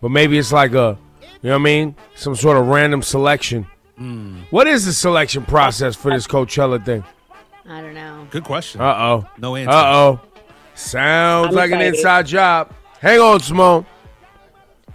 [0.00, 0.96] but maybe it's like a,
[1.42, 3.66] you know what I mean, some sort of random selection.
[4.50, 7.04] What is the selection process for this Coachella thing?
[7.68, 8.26] I don't know.
[8.30, 8.80] Good question.
[8.80, 9.26] Uh oh.
[9.38, 9.70] No answer.
[9.70, 10.20] Uh oh.
[10.74, 12.72] Sounds I'm like an inside job.
[13.00, 13.86] Hang on, Simone.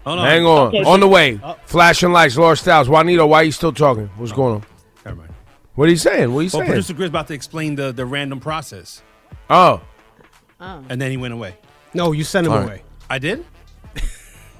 [0.06, 0.26] Hold on.
[0.26, 0.68] Hang on.
[0.70, 0.84] Okay.
[0.84, 1.40] On the way.
[1.44, 1.58] Oh.
[1.66, 2.90] Flashing lights, Laura Styles.
[2.90, 4.08] Juanito, why are you still talking?
[4.18, 4.64] What's going on?
[5.06, 5.34] Never mind.
[5.76, 6.34] What are you saying?
[6.34, 6.66] What are you Well, saying?
[6.66, 9.02] producer Grizz about to explain the, the random process,
[9.50, 9.82] Oh.
[10.60, 10.84] Oh.
[10.90, 11.56] and then he went away.
[11.94, 12.66] No, you sent him All right.
[12.66, 12.84] away.
[13.10, 13.46] I did?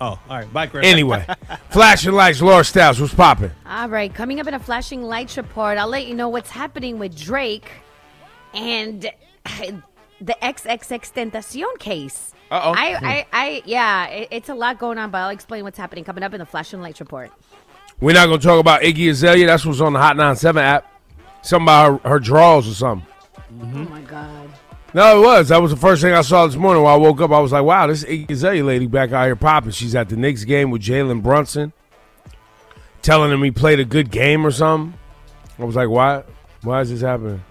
[0.02, 0.54] Oh, all right.
[0.54, 0.86] Bye, Grizz.
[0.86, 1.26] Anyway,
[1.70, 3.02] flashing lights, Laura Styles.
[3.02, 3.52] What's popping?
[3.66, 7.00] All right, coming up in a flashing lights report, I'll let you know what's happening
[7.00, 7.70] with Drake
[8.54, 9.02] and
[10.22, 12.34] the XXXTentacion case.
[12.52, 12.72] Uh-oh.
[12.72, 13.06] I, hmm.
[13.06, 16.24] I, I, yeah, it, it's a lot going on, but I'll explain what's happening coming
[16.24, 17.32] up in the flashing lights report.
[18.00, 19.46] We're not going to talk about Iggy Azalea.
[19.46, 20.92] That's what's on the Hot 97 app.
[21.42, 23.08] Something about her, her draws or something.
[23.54, 23.86] Mm-hmm.
[23.86, 24.39] Oh my God.
[24.94, 25.50] No, it was.
[25.50, 27.32] That was the first thing I saw this morning when I woke up.
[27.32, 29.72] I was like, wow, this Iggy Azalea lady back out here popping.
[29.72, 31.74] She's at the Knicks game with Jalen Brunson,
[33.02, 34.98] telling him he played a good game or something.
[35.60, 36.24] I was like, why?
[36.64, 37.44] Why is this happening?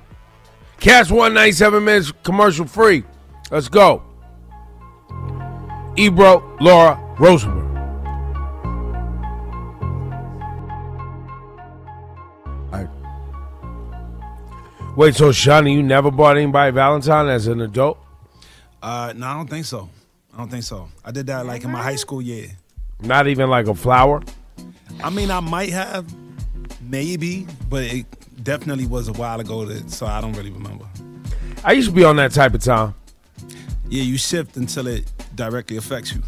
[0.80, 3.04] Cast 197 minutes commercial free.
[3.50, 4.02] Let's go.
[5.96, 7.67] Ebro, Laura, Rosenberg.
[14.98, 17.98] Wait, so Shawnee, you never bought anybody Valentine as an adult?
[18.82, 19.88] Uh, no, I don't think so.
[20.34, 20.88] I don't think so.
[21.04, 22.48] I did that like in my high school year.
[23.00, 24.24] Not even like a flower?
[25.00, 26.12] I mean, I might have,
[26.82, 28.06] maybe, but it
[28.42, 30.86] definitely was a while ago, that, so I don't really remember.
[31.62, 32.96] I used to be on that type of time.
[33.88, 36.24] Yeah, you shift until it directly affects you.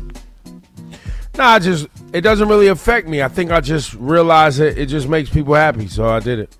[1.37, 3.21] Nah, I just it doesn't really affect me.
[3.21, 4.79] I think I just realize it.
[4.79, 6.57] It just makes people happy, so I did it.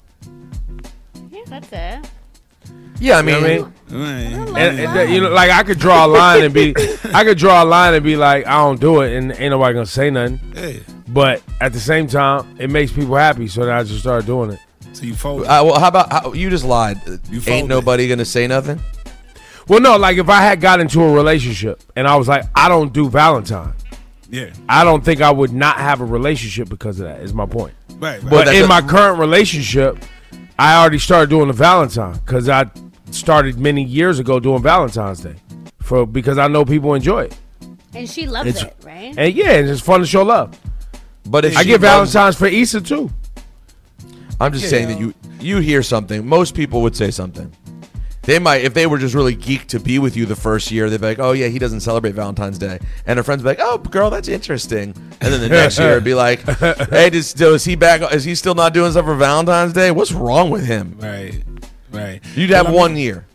[1.51, 2.11] Yeah, that's it.
[3.01, 6.09] Yeah, I You know mean, what And, and you know, like I could draw a
[6.09, 6.75] line and be,
[7.15, 9.75] I could draw a line and be like, I don't do it, and ain't nobody
[9.75, 10.39] gonna say nothing.
[10.55, 10.83] Hey.
[11.09, 14.51] But at the same time, it makes people happy, so then I just started doing
[14.53, 14.59] it.
[14.93, 15.43] So you fold.
[15.43, 17.01] Uh, well, how about how, you just lied?
[17.07, 17.69] You Ain't folded.
[17.69, 18.81] nobody gonna say nothing.
[19.67, 22.69] Well, no, like if I had got into a relationship and I was like, I
[22.69, 23.73] don't do Valentine,
[24.29, 24.51] Yeah.
[24.69, 27.21] I don't think I would not have a relationship because of that.
[27.21, 27.75] Is my point.
[27.93, 28.21] Right.
[28.23, 28.31] right.
[28.31, 29.97] But that's in a- my current relationship,
[30.61, 32.67] I already started doing the Valentine because I
[33.13, 35.37] started many years ago doing Valentine's Day
[35.81, 37.37] for because I know people enjoy it.
[37.95, 39.15] And she loves It's- it, right?
[39.17, 40.55] And yeah, and it's just fun to show love.
[41.25, 43.11] But if I she get Valentine's for Easter too.
[44.39, 44.71] I'm just Yeah.
[44.71, 46.27] saying that you you hear something.
[46.29, 47.51] Most people would say something.
[48.23, 50.91] They might, if they were just really geeked to be with you the first year,
[50.91, 53.63] they'd be like, "Oh yeah, he doesn't celebrate Valentine's Day," and her friends would be
[53.63, 56.41] like, "Oh, girl, that's interesting." And then the next year, it'd be like,
[56.91, 58.13] "Hey, does, is he back?
[58.13, 59.91] Is he still not doing stuff for Valentine's Day?
[59.91, 61.43] What's wrong with him?" Right.
[61.91, 62.21] Right.
[62.37, 63.27] You'd have I mean, one year.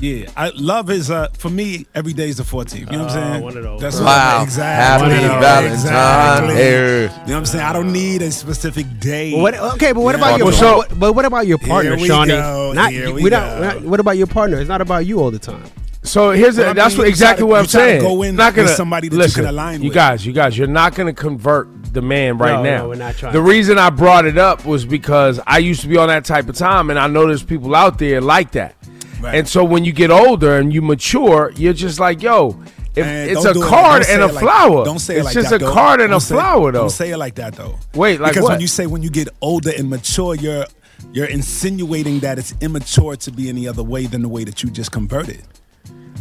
[0.00, 2.78] Yeah, I, love is uh for me every day is the 14th.
[2.78, 3.42] You know what I'm Uh, saying?
[3.44, 3.80] one of those.
[3.80, 4.38] That's Wow.
[4.38, 5.10] what, exactly.
[5.12, 5.40] Happy One.
[5.40, 6.54] Valentine Exactly.
[6.54, 7.00] Day.
[7.02, 7.64] You know what I'm saying?
[7.64, 9.32] I don't need a specific day.
[9.32, 10.26] What, okay, but what Yeah.
[10.26, 12.32] about your Well, so- what, but what about your partner, Here we Shawnee?
[12.32, 13.64] go, Not, here we we don't- go.
[13.64, 14.58] not- what about your partner?
[14.60, 15.64] It's not about you all the time.
[16.04, 17.86] So here's Well, the, I that's mean, what exactly to- what I'm you try to
[17.86, 18.02] saying.
[18.02, 20.58] go in not with gonna somebody that you listen, can align You guys, you guys,
[20.58, 22.78] you're not gonna convert the man right No, now.
[22.82, 23.42] no, we're not trying the to.
[23.44, 26.56] reason I brought it up was because I used to be on that type of
[26.56, 28.74] time, and I know there's people out there like that.
[29.22, 29.36] Right.
[29.36, 32.60] And so when you get older and you mature, you're just like, yo,
[32.96, 33.68] if Man, it's a do it.
[33.68, 34.84] card and a like- flower.
[34.84, 35.62] Don't say it it's like just that.
[35.62, 35.72] a though.
[35.72, 36.80] card and Don't a say- flower, though.
[36.80, 37.78] Don't say it like that though.
[37.94, 38.52] Wait, like because what?
[38.52, 40.66] when you say when you get older and mature, you're
[41.12, 44.70] you're insinuating that it's immature to be any other way than the way that you
[44.70, 45.42] just converted.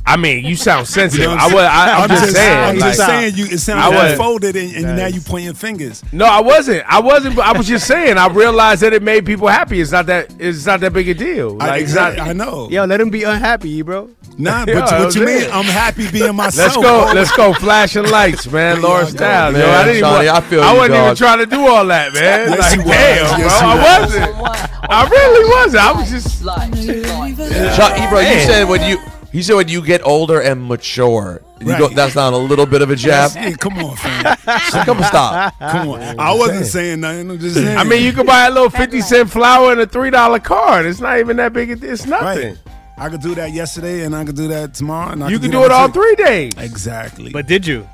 [0.05, 1.29] I mean, you sound sensitive.
[1.29, 2.57] You know I what was, I'm I, I'm, just, saying.
[2.59, 3.45] I'm like- just saying you.
[3.45, 6.03] It I sounds was- like folded, and, and now you pointing fingers.
[6.11, 6.83] No, I wasn't.
[6.91, 7.37] I wasn't.
[7.39, 8.17] I was just saying.
[8.17, 9.79] I realized that it made people happy.
[9.79, 10.33] It's not that.
[10.39, 11.51] It's not that big a deal.
[11.55, 12.69] Like, I, it's not- exactly, I know.
[12.69, 14.09] Yo, let him be unhappy, bro.
[14.37, 15.39] Nah, but Yeah, what you mean?
[15.41, 15.51] saying.
[15.53, 16.75] I'm happy being myself.
[16.75, 17.11] Let's go.
[17.13, 17.53] Let's go.
[17.53, 18.81] Flashing lights, man.
[18.81, 19.55] Laura Styles.
[19.55, 20.09] Yo, Man, I didn't even.
[20.09, 22.49] Shawnee, I feel I you, wasn't even trying to do all that, man.
[22.49, 23.69] Yes, like, you damn, Yes, bro.
[23.69, 24.13] you I was.
[24.15, 24.81] wasn't.
[24.89, 25.83] I really wasn't.
[25.83, 26.41] I was just.
[26.41, 28.97] Sean, Ebro, you said when you
[29.31, 32.81] you said when you get older and mature, you go, that's not a little bit
[32.81, 33.31] of a jab.
[33.31, 34.35] Hey, come on, fam.
[34.85, 35.53] Come on, stop.
[35.59, 36.19] Come on.
[36.19, 37.29] I wasn't saying nothing.
[37.31, 37.77] I'm just saying.
[37.77, 40.85] I mean, you could buy a little fifty cent flower and a three dollar card.
[40.85, 41.69] It's not even that big.
[41.71, 42.49] a It's nothing.
[42.49, 42.57] Right.
[42.97, 45.11] I could do that yesterday, and I could do that tomorrow.
[45.11, 46.53] And I You could can do it all next three days.
[46.57, 47.31] Exactly.
[47.31, 47.87] But did you?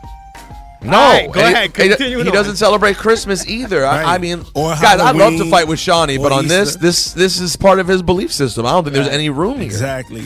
[0.81, 2.33] No, All right, go and he- ahead, he- continue He, on.
[2.33, 3.85] doesn't celebrate Christmas either.
[3.85, 6.79] I, I mean, Or guys, I'd love to fight with Shawnee, but on this, Easter.
[6.79, 8.65] this, this is part of his belief system.
[8.65, 9.63] I don't think there's any room here.
[9.63, 10.25] exactly.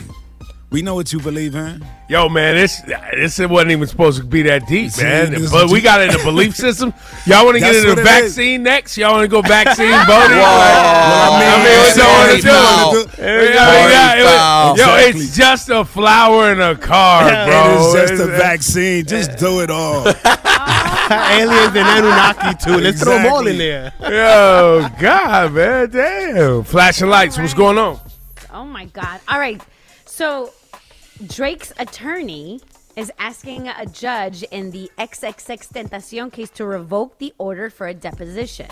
[0.72, 1.84] We know what you believe in.
[2.08, 2.80] Yo, man, this
[3.14, 5.34] this wasn't even supposed to be that deep, See, man.
[5.50, 6.94] But we got it in the belief system.
[7.26, 8.34] Y'all want to get into the what it is.
[8.36, 8.96] vaccine next?
[8.96, 10.38] Y'all want to go vaccine voting?
[10.38, 10.44] Whoa.
[10.44, 13.22] I mean, I mean, what y'all want to do?
[13.22, 15.20] it Yo, Exactly.
[15.22, 17.64] it's just a flower and a card, bro.
[17.66, 19.04] it is just a It's- vaccine.
[19.06, 20.06] Just do it all.
[21.10, 22.76] Aliens and Anunnaki too.
[22.78, 23.92] Let's throw them all in there.
[24.00, 26.62] Yo, God, man, damn.
[26.64, 27.36] Flashing lights.
[27.38, 28.00] What's going on?
[28.52, 29.20] Oh my God.
[29.28, 29.60] All right.
[30.06, 30.52] So
[31.26, 32.60] Drake's attorney
[32.96, 38.68] is asking a judge in the XXXTentacion case to revoke the order for a deposition.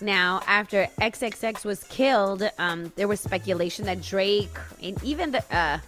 [0.00, 5.78] Now, after XXX was killed, um, there was speculation that Drake and even the uh,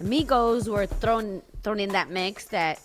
[0.00, 2.80] Amigos were thrown thrown in that mix that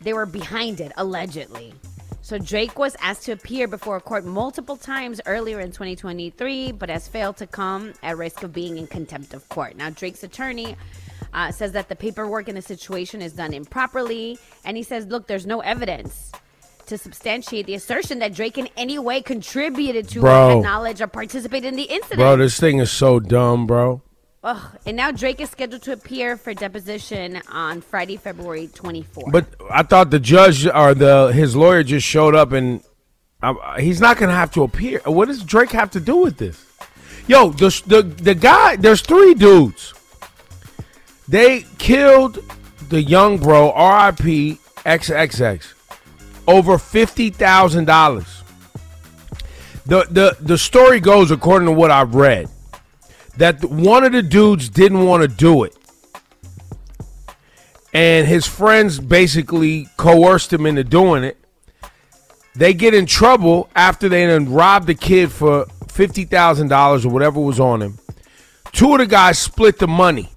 [0.00, 1.72] they were behind it allegedly.
[2.20, 6.88] So Drake was asked to appear before a court multiple times earlier in 2023, but
[6.88, 9.76] has failed to come at risk of being in contempt of court.
[9.76, 10.76] Now Drake's attorney
[11.32, 15.26] uh, says that the paperwork in the situation is done improperly, and he says, "Look,
[15.26, 16.32] there's no evidence."
[16.86, 20.60] To substantiate the assertion that Drake in any way contributed to, or Bro.
[20.60, 22.20] knowledge, or participated in the incident.
[22.20, 24.02] Bro, this thing is so dumb, bro.
[24.44, 24.78] Ugh.
[24.86, 29.32] And now Drake is scheduled to appear for deposition on Friday, February 24th.
[29.32, 32.80] But I thought the judge or the his lawyer just showed up and
[33.42, 35.00] uh, he's not gonna have to appear.
[35.04, 36.64] What does Drake have to do with this?
[37.26, 38.76] Yo, the the the guy.
[38.76, 39.92] There's three dudes.
[41.28, 42.38] They killed
[42.88, 44.58] the young bro, R.I.P.
[44.84, 45.74] XXX,
[46.46, 48.42] over fifty thousand dollars.
[49.86, 52.48] The the the story goes according to what I've read
[53.36, 55.76] that one of the dudes didn't want to do it
[57.96, 61.38] and his friends basically coerced him into doing it.
[62.54, 67.08] They get in trouble after they done robbed the kid for fifty thousand dollars or
[67.08, 67.98] whatever was on him.
[68.72, 70.28] Two of the guys split the money,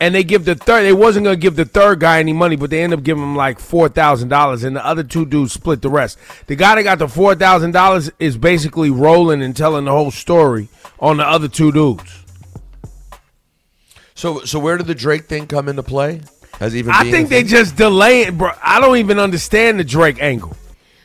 [0.00, 0.82] and they give the third.
[0.82, 3.36] They wasn't gonna give the third guy any money, but they end up giving him
[3.36, 6.18] like four thousand dollars, and the other two dudes split the rest.
[6.46, 10.10] The guy that got the four thousand dollars is basically rolling and telling the whole
[10.10, 12.24] story on the other two dudes.
[14.14, 16.20] So, so where did the Drake thing come into play?
[16.58, 18.50] Has even I think they just delay it, bro.
[18.62, 20.56] I don't even understand the Drake angle.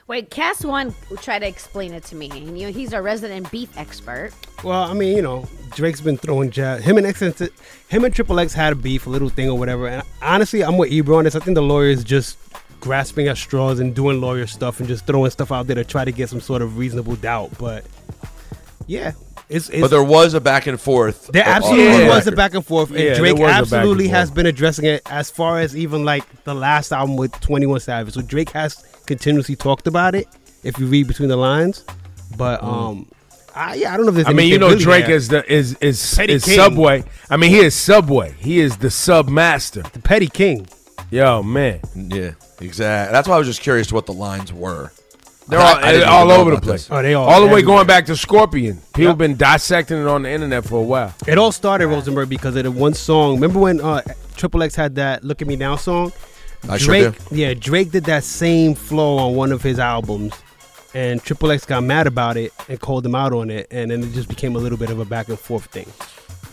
[0.07, 2.29] Wait, Cass one try to explain it to me.
[2.29, 4.31] And you know, he's a resident beef expert.
[4.63, 6.81] Well, I mean, you know, Drake's been throwing jab.
[6.81, 9.87] Him and X, him and Triple X had a beef, a little thing or whatever.
[9.87, 11.35] And honestly, I'm with Ebro on this.
[11.35, 12.37] I think the lawyers just
[12.81, 16.05] grasping at straws and doing lawyer stuff and just throwing stuff out there to try
[16.05, 17.49] to get some sort of reasonable doubt.
[17.57, 17.83] But
[18.85, 19.13] yeah,
[19.49, 21.27] it's, it's but there was a back and forth.
[21.33, 23.45] There on- on absolutely the was a back and forth, and Yeah, Drake was a
[23.45, 27.17] back and absolutely has been addressing it as far as even like the last album
[27.17, 28.13] with Twenty One Savage.
[28.13, 30.27] So Drake has continuously talked about it.
[30.63, 31.85] If you read between the lines,
[32.37, 33.07] but um,
[33.55, 34.27] I, yeah, I don't know if there's.
[34.27, 34.31] Mm.
[34.31, 35.15] I mean, you know, really Drake there.
[35.15, 36.55] is the is is, Petty is king.
[36.55, 37.03] Subway.
[37.29, 38.33] I mean, he is Subway.
[38.39, 40.67] He is the sub master, the petty king.
[41.11, 43.11] Yo, man, Yeah, exactly.
[43.13, 44.91] That's why I was just curious what the lines were.
[45.47, 46.87] they're I- all, I didn't all over the place.
[46.89, 48.77] Oh, they all- all the way going back to Scorpion.
[48.77, 49.07] People Yep.
[49.09, 51.13] have been dissecting it on the internet for a while.
[51.27, 53.35] It all started Rosenberg because of the one song.
[53.35, 54.01] Remember when uh,
[54.35, 56.11] Triple X had that "Look at Me Now" song?
[56.69, 57.35] I Drake, do.
[57.35, 60.33] yeah, Drake did that same flow on one of his albums,
[60.93, 64.03] and Triple X got mad about it and called him out on it, and then
[64.03, 65.87] it just became a little bit of a back and forth thing.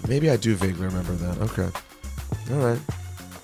[0.09, 1.39] Maybe I do vaguely remember that.
[1.51, 1.69] Okay.
[2.53, 2.79] All right.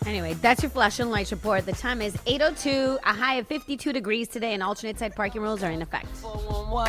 [0.07, 1.67] Anyway, that's your flash and lights report.
[1.67, 5.63] The time is 8.02, a high of 52 degrees today, and alternate side parking rules
[5.63, 6.07] are in effect.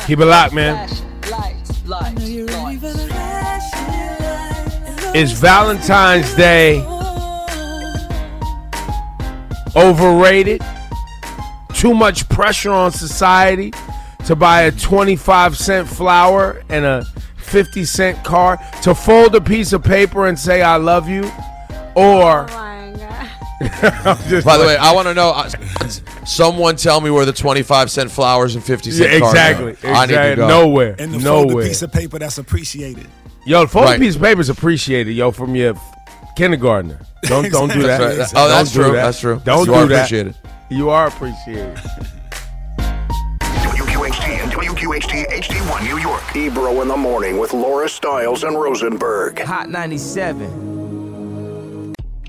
[0.06, 0.88] Keep it locked, man.
[1.30, 2.90] Lights, lights, lights.
[5.14, 6.80] Is Valentine's Day
[9.76, 10.62] overrated?
[11.74, 13.72] Too much pressure on society
[14.26, 17.04] to buy a 25 cent flower and a
[17.36, 21.24] 50 cent car, to fold a piece of paper and say, I love you?
[21.96, 22.46] Or.
[22.50, 25.30] I'm By the way, I want to know.
[25.30, 25.48] uh,
[26.26, 29.76] someone tell me where the twenty-five cent flowers and fifty cent Yeah, cars exactly.
[29.90, 30.48] I need to go.
[30.48, 30.96] Nowhere.
[30.98, 31.66] And the folded Nowhere.
[31.66, 33.06] piece of paper that's appreciated.
[33.44, 34.00] Yo, the folded Right.
[34.00, 35.74] piece of paper is appreciated, yo, from your
[36.40, 36.98] kindergartner.
[37.24, 37.98] Don't don't do that.
[38.16, 38.40] That's right.
[38.42, 38.84] Oh, Don't that's true.
[38.84, 38.92] that.
[38.92, 39.40] That's true.
[39.44, 39.94] Don't You do are that.
[40.06, 40.34] appreciated.
[40.70, 41.76] You are appreciated.
[42.78, 46.22] WQHT and WQHT HD1 New York.
[46.34, 49.38] Ebro in the morning with Laura Stiles and Rosenberg.
[49.40, 50.89] Hot 97.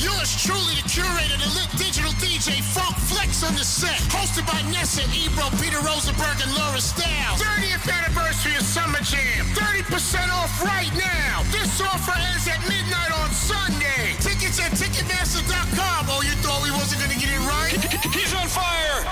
[0.00, 4.00] Yours truly, the curator, the lit digital DJ, Funk Flex on the set.
[4.08, 7.36] Hosted by Nessa, Ebro, Peter Rosenberg, and Laura Stiles.
[7.36, 9.44] 30th anniversary of Summer Jam.
[9.52, 11.44] 30% off right now.
[11.52, 14.16] This offer ends at midnight on Sunday.
[14.24, 16.08] Tickets at Ticketmaster.com.
[16.08, 17.76] Oh, you thought we wasn't going to get it right?
[18.16, 19.04] He's on fire.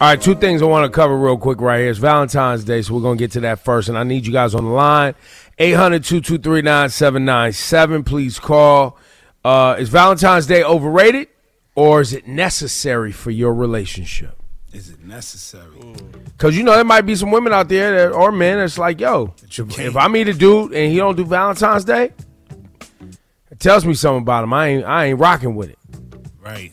[0.00, 1.90] All right, two things I want to cover real quick right here.
[1.90, 3.90] It's Valentine's Day, so we're going to get to that first.
[3.90, 5.14] And I need you guys on the line
[5.60, 8.02] 800 223 9797.
[8.04, 8.98] Please call.
[9.44, 11.28] Uh, is Valentine's Day overrated
[11.74, 14.36] or is it necessary for your relationship?
[14.72, 15.76] Is it necessary?
[16.24, 19.00] Because, you know, there might be some women out there that, or men that's like,
[19.00, 22.12] yo, if, if I meet a dude and he don't do Valentine's Day,
[23.50, 24.52] it tells me something about him.
[24.54, 25.78] I ain't, I ain't rocking with it.
[26.40, 26.72] Right.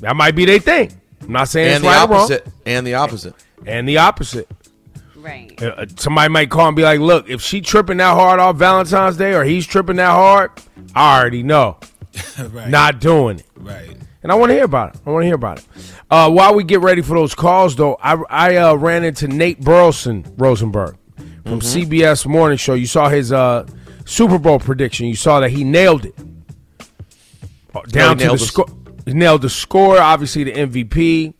[0.00, 0.92] That might be their thing.
[1.22, 2.20] I'm not saying And it's the right or wrong.
[2.20, 2.46] opposite.
[2.66, 3.34] And the opposite.
[3.66, 4.48] And the opposite.
[5.18, 5.60] Right.
[5.62, 9.16] Uh, somebody might call and be like, "Look, if she tripping that hard off Valentine's
[9.16, 10.50] Day, or he's tripping that hard,
[10.94, 11.78] I already know,
[12.50, 12.68] right.
[12.68, 13.96] not doing it." Right.
[14.22, 15.00] And I want to hear about it.
[15.06, 15.66] I want to hear about it.
[16.10, 19.60] Uh, while we get ready for those calls, though, I, I uh, ran into Nate
[19.60, 20.96] Burleson Rosenberg
[21.44, 22.74] from CBS Morning Show.
[22.74, 23.66] You saw his uh,
[24.04, 25.06] Super Bowl prediction.
[25.06, 26.14] You saw that he nailed it
[27.74, 28.66] Uh, down to the score.
[29.06, 29.98] Nailed the score.
[29.98, 31.34] Obviously, the MVP.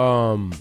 [0.00, 0.52] Um,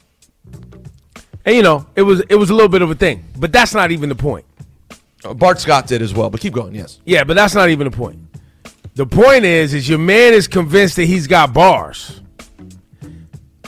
[1.45, 3.73] And you know, it was it was a little bit of a thing, but that's
[3.73, 4.45] not even the point.
[5.23, 6.73] Uh, Bart Scott did as well, but keep going.
[6.73, 6.99] Yes.
[7.05, 8.19] Yeah, but that's not even the point.
[8.95, 12.19] The point is, is your man is convinced that he's got bars,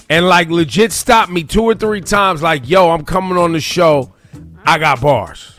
[0.09, 2.41] and like legit stopped me two or three times.
[2.41, 4.13] Like, yo, I'm coming on the show.
[4.65, 5.53] I got bars.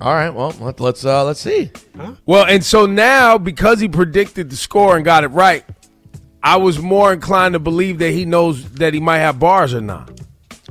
[0.00, 0.30] All right.
[0.30, 1.70] Well, let, let's uh, let's see.
[2.26, 5.64] Well, and so now because he predicted the score and got it right,
[6.42, 9.80] I was more inclined to believe that he knows that he might have bars or
[9.80, 10.10] not.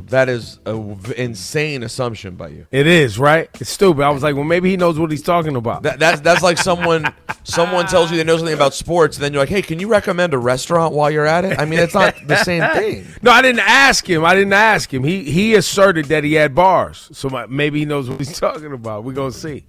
[0.08, 2.66] That is an insane assumption by you.
[2.72, 3.50] It is right.
[3.60, 4.04] It's stupid.
[4.04, 5.84] I was like, well, maybe he knows what he's talking about.
[5.84, 7.14] That, that's that's like someone
[7.44, 9.90] someone tells you they know something about sports, and then you're like, hey, can you
[9.90, 11.60] recommend a restaurant while you're at it?
[11.60, 13.06] I mean, it's not the same thing.
[13.22, 14.24] No, I didn't ask him.
[14.24, 15.04] I didn't ask him.
[15.04, 18.72] He he asserted that he had bars, so my, maybe he knows what he's talking
[18.72, 19.04] about.
[19.04, 19.66] We're gonna see.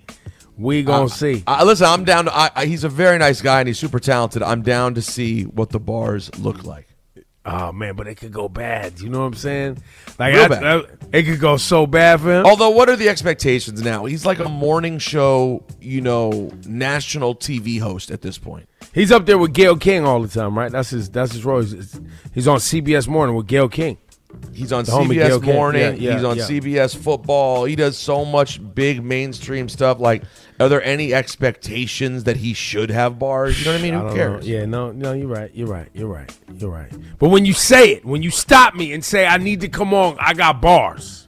[0.56, 1.42] We gonna Uh, see.
[1.46, 2.36] Uh, listen, I'm down to.
[2.36, 4.42] I, I, he's a very nice guy and he's super talented.
[4.42, 6.86] I'm down to see what the bars look like.
[7.44, 9.00] Oh man, but it could go bad.
[9.00, 9.82] You know what I'm saying?
[10.18, 10.76] Like I-.
[10.76, 12.46] I- it could go so bad for him.
[12.46, 14.04] Although, what are the expectations now?
[14.04, 18.68] He's like a morning show, you know, national TV host at this point.
[18.94, 20.70] He's up there with Gayle King all the time, right?
[20.70, 21.10] That's his.
[21.10, 21.60] That's his role.
[21.60, 22.00] He's,
[22.32, 23.98] he's on CBS Morning with Gayle King.
[24.54, 25.82] He's on The CBS Morning.
[25.82, 26.44] Yeah, yeah, he's on yeah.
[26.44, 27.64] CBS Football.
[27.64, 30.00] He does so much big mainstream stuff.
[30.00, 30.24] Like,
[30.60, 33.58] are there any expectations that he should have bars?
[33.58, 33.94] You know what I mean?
[33.94, 34.46] I Who don't cares?
[34.46, 34.52] know.
[34.52, 35.50] Yeah, no, no, you're right.
[35.54, 35.88] You're right.
[35.92, 36.38] You're right.
[36.56, 36.92] You're right.
[37.18, 39.92] But when you say it, when you stop me and say I need to come
[39.94, 41.26] on, I got bars.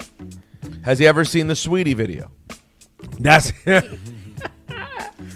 [0.82, 2.30] Has he ever seen the Sweetie video?
[3.18, 3.52] That's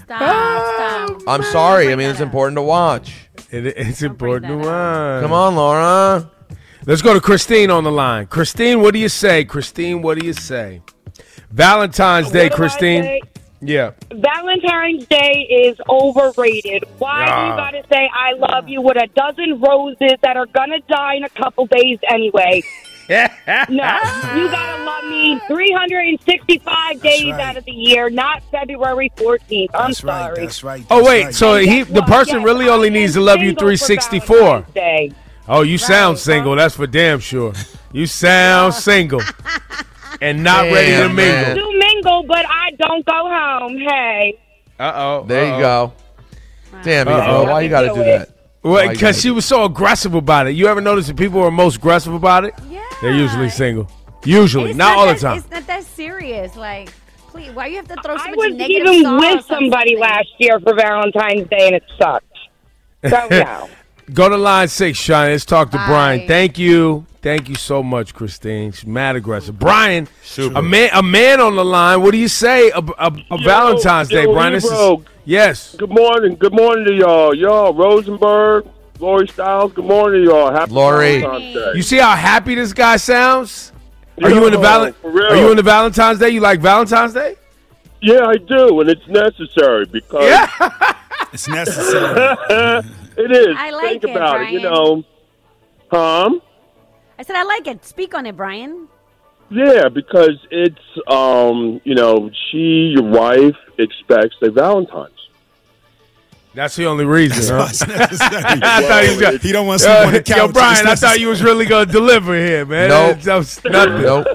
[0.05, 1.23] Stop, stop.
[1.27, 1.93] I'm sorry.
[1.93, 3.29] I mean, it's important to watch.
[3.51, 5.23] It, it's important to watch.
[5.23, 6.31] Come on, Laura.
[6.87, 8.27] Let's go to Christine on the line.
[8.27, 9.45] Christine, what do you say?
[9.45, 10.81] Christine, what do you say?
[11.51, 13.21] Valentine's Day, What I Christine.
[13.61, 13.67] Say?
[13.73, 13.91] Yeah.
[14.13, 16.85] Valentine's Day is overrated.
[16.99, 17.51] Why do Ah.
[17.51, 21.25] you gotta say I love you with a dozen roses that are gonna die in
[21.25, 22.63] a couple days anyway?
[23.09, 29.71] no, you gotta love me 365 days out of the year, not February 14th.
[29.73, 30.23] I'm That's right.
[30.25, 30.41] sorry.
[30.45, 30.87] That's right.
[30.91, 31.35] Oh that's wait, right.
[31.35, 32.07] so he guess the what?
[32.07, 34.37] person Yes, really I only am needs to love you single for 364.
[34.39, 35.13] Valentine's Day.
[35.49, 36.55] Oh, you sound single.
[36.57, 37.55] That's for damn sure.
[37.93, 39.23] You sound single
[40.21, 41.47] and not ready to Damn, man.
[41.57, 41.73] mingle.
[41.73, 43.79] Do mingle, but I don't go home.
[43.79, 44.39] Hey.
[44.79, 45.25] Uh oh.
[45.27, 45.93] There you go.
[46.83, 47.21] Damn, Uh-oh.
[47.21, 48.29] Evo, why you got to do that?
[48.61, 50.51] Why Well, because she was so aggressive about it.
[50.55, 52.55] You ever notice that people are most aggressive about it?
[52.69, 52.85] Yeah.
[53.01, 53.91] They're usually single.
[54.25, 55.39] Usually, It's not all the time.
[55.39, 56.57] It's not that serious.
[56.57, 56.91] Like,
[57.29, 60.61] please, why you have to throw so I much was even with somebody last year
[60.61, 62.27] for Valentine's Day, and it sucked.
[63.09, 63.69] So no.
[64.13, 65.27] Go to line six, Sean.
[65.29, 65.87] Let's talk to Bye.
[65.87, 66.29] Brian.
[66.29, 67.07] Thank you.
[67.21, 68.71] Thank you so much, Christine.
[68.73, 69.59] She's mad aggressive.
[69.59, 70.59] Brian, Super.
[70.59, 72.01] a man, a man on the line.
[72.01, 74.53] What do you say a, a, a Valentine's Day, Brian?
[74.53, 75.75] This is, yes.
[75.75, 76.37] Good morning.
[76.37, 77.35] Good morning to y'all.
[77.35, 78.69] Y'all, Rosenberg,
[79.01, 79.73] Lori Styles.
[79.73, 80.53] Good morning to y'all.
[80.53, 81.21] Happy Lori.
[81.21, 81.73] Valentine's Day.
[81.75, 83.73] You see how happy this guy sounds?
[84.23, 86.29] Are Yo, you in the Val- Are you in the Valentine's Day?
[86.31, 87.35] You like Valentine's Day?
[88.01, 90.49] Yeah, I do, and it's necessary because
[91.33, 92.37] It's necessary.
[93.17, 93.57] it is.
[93.59, 94.51] I like Think it, about it.
[94.51, 95.05] You know,
[95.91, 96.41] um,
[97.19, 97.85] I said I like it.
[97.85, 98.89] Speak on it, Brian.
[99.51, 105.15] yeah, because it's um, you know, she, your wife, expects a Valentine's.
[106.55, 107.57] That's the only reason.
[107.59, 107.69] huh?
[107.71, 110.37] I thought he was gonna, He don't want to sleep Uh, on the couch.
[110.39, 112.89] Yo, Brian, I thought you was really gonna deliver here, man.
[112.89, 113.21] Nope.
[113.21, 114.03] That was nothing.
[114.03, 114.27] Nope.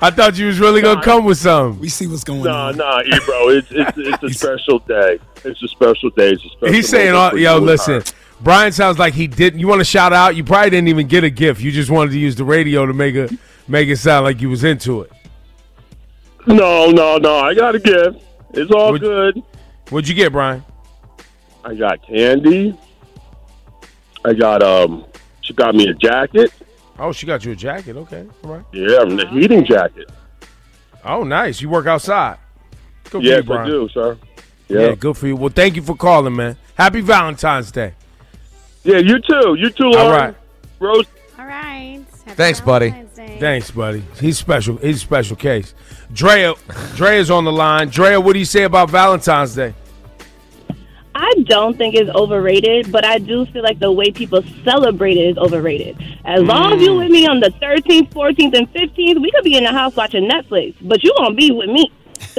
[0.00, 1.80] I thought you was really gonna come with something.
[1.80, 2.76] We see what's going Nah, on.
[2.76, 3.48] nah, bro.
[3.50, 5.18] it's it's it's a special day.
[5.44, 6.30] It's a special day.
[6.32, 6.74] It's a special.
[6.74, 8.06] He's saying, all, "Yo, listen." her.
[8.40, 9.58] Brian sounds like he didn't.
[9.60, 10.36] You want to shout out?
[10.36, 11.60] You probably didn't even get a gift.
[11.60, 13.32] You just wanted to use the radio to make it
[13.66, 15.12] make it sound like you was into it.
[16.46, 17.38] No, no, no.
[17.40, 18.22] I got a gift.
[18.54, 19.42] It's all Would- good.
[19.90, 20.64] What'd you get, Brian?
[21.64, 22.78] I got candy.
[24.24, 25.04] I got um.
[25.40, 26.52] She got me a jacket.
[26.98, 27.96] Oh, she got you a jacket.
[27.96, 28.64] Okay, all right.
[28.72, 30.10] Yeah, a heating jacket.
[31.04, 31.60] Oh, nice.
[31.60, 32.38] You work outside.
[33.04, 34.18] Good for yes, you, I do, sir.
[34.68, 34.80] Yeah.
[34.80, 34.94] Yeah.
[34.94, 35.36] good for you.
[35.36, 36.56] Well, thank you for calling, man.
[36.74, 37.94] Happy Valentine's Day.
[38.84, 39.54] Yeah, you too.
[39.58, 40.10] You too, All Lauren.
[40.10, 40.34] right.
[40.80, 41.06] Rose.
[41.38, 42.00] All right.
[42.24, 42.90] Happy Thanks, buddy.
[42.90, 43.36] Day.
[43.40, 44.02] Thanks, buddy.
[44.20, 44.76] He's special.
[44.76, 45.74] He's a special case.
[46.12, 46.54] Drea,
[46.94, 47.88] Drea's on the line.
[47.88, 49.74] Drea, what do you say about Valentine's Day?
[51.14, 55.30] I don't think it's overrated, but I do feel like the way people celebrate it
[55.30, 55.96] is overrated.
[56.24, 56.98] As long as you Mm.
[56.98, 60.28] with me on the 13th, 14th, and 15th, we could be in the house watching
[60.30, 61.90] Netflix, but you gonna be with me.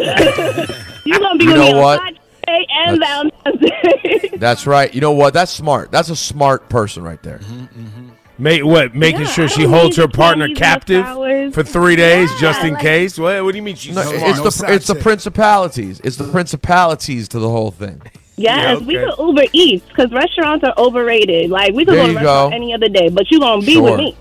[1.05, 2.17] you gonna be You with me know on
[2.49, 2.65] what?
[2.65, 4.31] Friday and That's- Valentine's Day.
[4.37, 4.93] That's right.
[4.93, 5.33] You know what?
[5.33, 5.91] That's smart.
[5.91, 7.39] That's a smart person right there.
[7.39, 8.09] Mm-hmm, mm-hmm.
[8.37, 8.95] Make what?
[8.95, 12.39] Making Yeah, sure she holds her partner candies and the captive for three days Yeah,
[12.39, 13.17] just in like- case.
[13.19, 14.15] What, what do you mean she's No, smart?
[14.15, 15.99] it's No the it's the principalities.
[16.03, 16.31] It's the mm-hmm.
[16.31, 18.01] principalities to the whole thing.
[18.37, 19.09] yes, Yeah, we okay.
[19.13, 21.49] could Uber Eats because restaurants are overrated.
[21.49, 22.55] Like we could There go to you restaurant go.
[22.55, 23.83] any other day, but you gonna be Sure.
[23.83, 24.17] with me.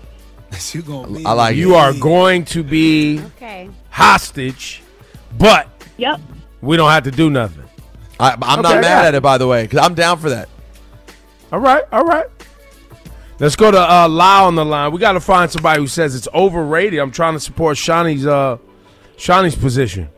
[0.73, 1.25] you gonna be.
[1.25, 1.77] I like you it.
[1.77, 3.69] are going to be Okay.
[3.89, 4.81] hostage,
[5.37, 6.19] but Yep.
[6.59, 7.63] we don't have to do nothing.
[8.19, 8.61] I, I'm Okay.
[8.61, 10.49] not mad at it, by the way, because I'm down for that.
[11.51, 12.27] All right, all right.
[13.39, 14.91] Let's go to uh, Lau on the line.
[14.91, 16.99] We got to find somebody who says it's overrated.
[16.99, 18.57] I'm trying to support Shawnee's uh,
[19.17, 20.09] Shawnee's position.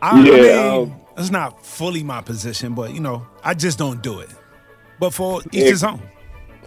[0.00, 4.02] I, I Yeah, mean, it's not fully my position, but you know, I just don't
[4.02, 4.30] do it.
[4.98, 5.70] But for each Yeah.
[5.70, 6.02] his own.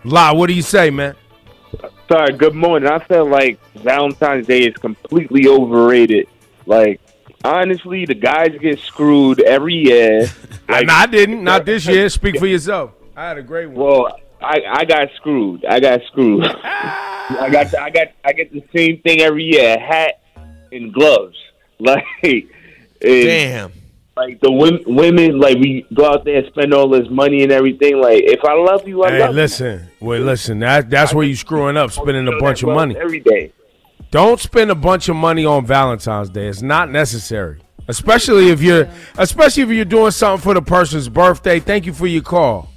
[0.04, 1.16] Lau, what do you say, man?
[2.10, 2.90] Sorry, good morning.
[2.90, 6.28] I feel like Valentine's Day is completely overrated.
[6.66, 7.02] Like,
[7.44, 10.28] honestly, the guys get screwed every year.
[10.70, 11.46] Like, no, I didn't.
[11.46, 12.10] Not this year.
[12.10, 12.92] Speak for yourself.
[13.16, 13.86] I had a great one.
[13.86, 15.64] Well, I I got screwed.
[15.64, 16.44] I got screwed.
[16.64, 20.20] I got I got I get the same thing every year: hat
[20.74, 21.38] and gloves.
[21.80, 22.48] Like, and,
[23.02, 23.72] Damn.
[24.18, 27.52] Like the women, women, like we go out there and spend all this money and
[27.54, 28.02] everything.
[28.02, 29.88] Like, if I love you, I Hey, love listen.
[30.02, 30.60] Wait, listen.
[30.60, 32.98] That that's where you screwing up, spending a bunch of money.
[32.98, 33.54] every day.
[34.12, 36.48] Don't spend a bunch of money on Valentine's Day.
[36.48, 37.62] It's not necessary.
[37.90, 41.60] Especially if you're especially if you're doing something for the person's birthday.
[41.60, 42.70] Thank you for your call.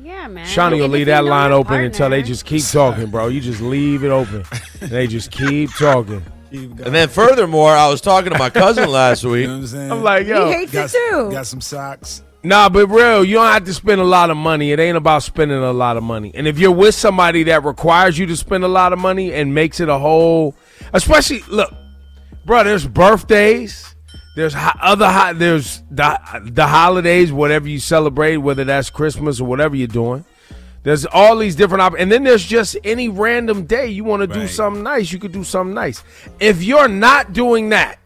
[0.00, 0.46] Yeah, man.
[0.46, 3.28] Shawnee will leave that line your open until they just keep talking, bro.
[3.28, 4.44] You just leave it open.
[4.80, 6.22] they just keep talking.
[6.50, 9.42] And then furthermore, I was talking to my cousin last week.
[9.42, 9.92] You know what I'm saying?
[9.92, 10.92] I'm like, yo, got,
[11.30, 12.22] Got some socks.
[12.42, 14.70] Nah, but real, you don't have to spend a lot of money.
[14.70, 16.30] It ain't about spending a lot of money.
[16.34, 19.54] And if you're with somebody that requires you to spend a lot of money and
[19.54, 20.54] makes it a whole,
[20.92, 21.72] especially look,
[22.46, 23.94] bro, there's birthdays,
[24.36, 29.74] there's other ho- there's the the holidays, whatever you celebrate, whether that's Christmas or whatever
[29.74, 30.24] you're doing.
[30.84, 34.28] There's all these different op- and then there's just any random day you want to
[34.28, 36.04] do something nice, you could do something nice.
[36.38, 37.98] If you're not doing that,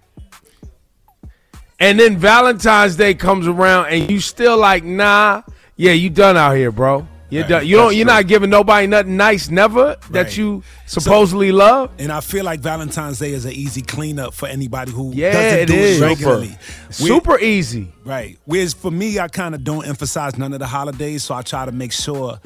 [1.83, 5.43] and then Valentine's Day comes around and you still like, nah,
[5.77, 7.07] yeah, you done out here, bro.
[7.29, 7.67] You're done.
[7.67, 7.97] You don't.
[7.97, 8.15] You're true.
[8.15, 11.91] not giving nobody nothing nice, never that you supposedly love.
[11.99, 15.59] And I feel like Valentine's Day is an easy cleanup for anybody who Yeah, doesn't
[15.61, 16.01] it do is.
[16.01, 16.57] it regularly.
[16.91, 17.91] Super easy.
[18.05, 18.39] Right.
[18.45, 21.65] Whereas for me, I kind of don't emphasize none of the holidays, so I try
[21.65, 22.39] to make sure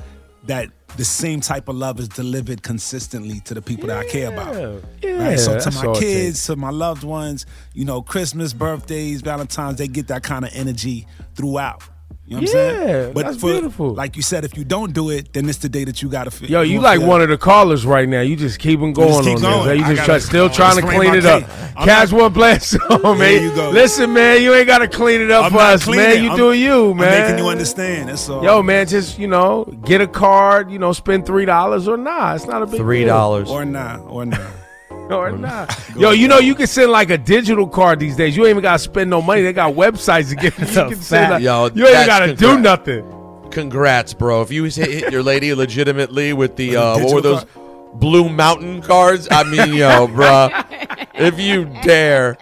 [0.45, 4.33] that the same type of love is delivered consistently to the people that I care
[4.33, 4.83] about.
[5.03, 5.39] Yeah, right.
[5.39, 10.09] So to my kids, to my loved ones, you know, Christmas, birthdays, Valentine's, they get
[10.09, 11.83] that kind of energy throughout.
[12.29, 13.13] You know what Yeah, I'm saying?
[13.15, 13.95] But that's for, beautiful.
[13.95, 16.33] Like you said, if you don't do it, then it's the day that you gotta
[16.33, 16.51] feel.
[16.51, 18.21] Yo, you wanna like feel- one of the callers right now.
[18.21, 19.69] You just keep them going keep on going.
[19.69, 19.79] this.
[19.79, 21.43] You just gotta- try, still trying to clean it up.
[21.43, 21.51] case.
[21.77, 23.43] I'm Cash one blast song, There man.
[23.45, 23.71] you go.
[23.71, 26.05] Listen, man, you ain't got to clean it up I'm for us, cleaning.
[26.05, 26.23] man.
[26.25, 27.23] You I'm- do you, I'm man.
[27.31, 28.09] making you understand.
[28.09, 28.43] That's all.
[28.43, 30.71] Yo, man, just you know, get a card.
[30.73, 32.35] You know, spend three dollars or not.
[32.37, 33.09] It's not a big Three deal.
[33.09, 33.49] dollars.
[33.51, 34.01] Or not.
[34.09, 34.41] Or not.
[35.11, 35.79] or not.
[35.97, 38.37] Yo, you know you can send like a digital card these days.
[38.37, 39.43] You ain't even gotta spend no money.
[39.43, 40.57] They got websites to get.
[40.67, 43.13] You can send like, Yo, you ain't gotta do nothing.
[43.51, 44.43] Congrats, bro.
[44.43, 47.47] If you hit, hit your lady legitimately with the uh, what were those
[47.95, 49.29] blue mountain cards?
[49.31, 50.49] I mean, yo, bro.
[51.15, 52.37] If you dare.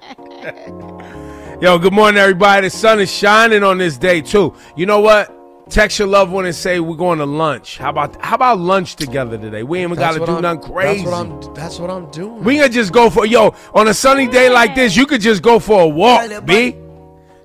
[1.60, 2.66] Yo, good morning, everybody.
[2.66, 4.54] The sun is shining on this day too.
[4.76, 5.33] You know what?
[5.70, 7.78] Text your loved one and say we're going to lunch.
[7.78, 9.62] How about how about lunch together today?
[9.62, 11.04] We ain't even got to do I'm- nothing crazy.
[11.04, 11.14] That's what
[11.48, 11.54] I'm.
[11.54, 12.44] That's what I'm doing.
[12.44, 14.94] We can just go for yo on a sunny day like this.
[14.94, 16.76] You could just go for a walk, b.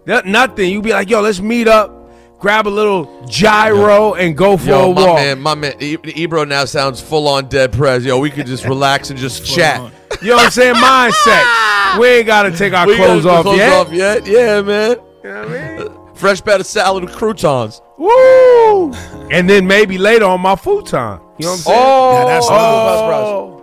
[0.06, 0.70] That- Nothing.
[0.72, 4.92] You be like, yo, let's meet up, grab a little gyro, and go for Yo,
[4.92, 5.16] a my walk.
[5.16, 8.04] man, my man, E- Ebro now sounds full on dead prez.
[8.06, 9.80] Yo, we could just relax and just chat.
[10.22, 10.76] You know what I'm saying?
[10.76, 12.00] Mindset.
[12.00, 13.74] We ain't got to take our We clothes off clothes yet.
[13.74, 14.28] off yet?
[14.28, 14.98] Yeah, man.
[15.24, 15.90] You know what I mean?
[16.16, 17.82] Fresh batch of salad with croutons.
[18.00, 18.94] Woo!
[19.30, 21.20] And then maybe later on my futon.
[21.38, 21.78] You know what I'm saying?
[21.80, 23.56] Oh, Yeah, that's oh.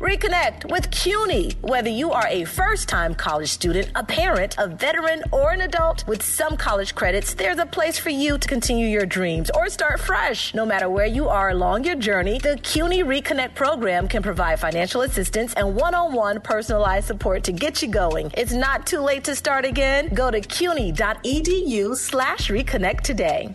[0.00, 1.52] Reconnect with CUNY.
[1.62, 6.06] Whether you are a first time college student, a parent, a veteran, or an adult,
[6.06, 10.00] with some college credits, there's a place for you to continue your dreams or start
[10.00, 10.52] fresh.
[10.52, 15.00] No matter where you are along your journey, the CUNY Reconnect program can provide financial
[15.02, 18.30] assistance and one on one personalized support to get you going.
[18.34, 20.12] It's not too late to start again.
[20.12, 23.54] Go to cuny.edu slash reconnect today.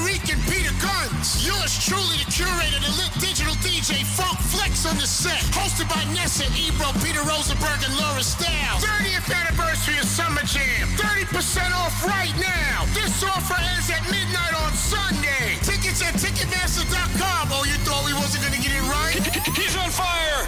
[1.21, 1.45] and Peter Gunz.
[1.45, 5.41] Yours truly, the curator, the lit digital DJ, Funk Flex on the set.
[5.53, 8.83] Hosted by Nessa, Ebro, Peter Rosenberg, and Laura Stiles.
[8.83, 10.87] 30th anniversary of Summer Jam.
[10.97, 12.85] 30% off right now.
[12.93, 15.57] This offer ends at midnight on Sunday.
[15.61, 17.49] Tickets at Ticketmaster.com.
[17.51, 19.21] Oh, you thought we wasn't gonna get it right?
[19.55, 20.41] He's on fire.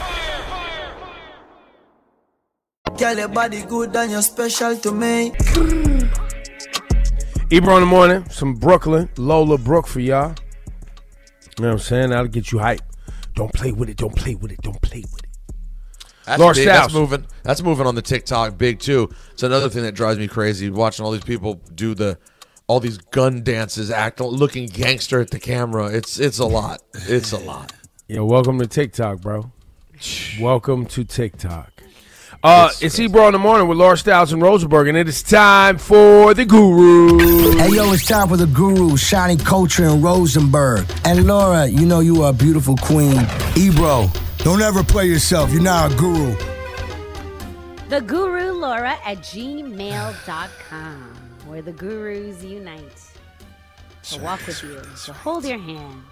[2.98, 5.34] Girl, your body good and you're special to me.
[7.52, 10.34] Ebro in the morning, some Brooklyn, Lola Brooke for y'all.
[11.58, 12.10] You know what I'm saying?
[12.10, 12.82] That'll get you hype.
[13.36, 13.98] Don't play with it.
[13.98, 14.62] Don't play with it.
[14.62, 15.30] Don't play with it.
[16.26, 16.66] That's, Laura big.
[16.68, 17.26] that's moving.
[17.44, 19.10] That's moving on the TikTok big too.
[19.34, 20.70] It's another thing that drives me crazy.
[20.70, 22.18] Watching all these people do the
[22.68, 25.88] all these gun dances, acting looking gangster at the camera.
[25.88, 26.82] It's it's a lot.
[26.94, 27.74] It's a lot.
[28.10, 29.50] Yeah, welcome to TikTok, bro.
[30.40, 31.73] welcome to TikTok.
[32.44, 35.78] Uh, it's Ebro in the morning with Laura Styles and Rosenberg, and it is time
[35.78, 37.58] for the Guru.
[37.58, 40.86] Hey yo, it's time for the guru, Shiny Culture and Rosenberg.
[41.06, 43.26] And Laura, you know you are a beautiful queen.
[43.56, 45.54] Ebro, don't ever play yourself.
[45.54, 46.36] You're not a guru.
[47.88, 51.02] The Guru Laura at gmail.com,
[51.48, 52.84] where the gurus unite
[54.04, 56.04] to walk with you, to hold your hand.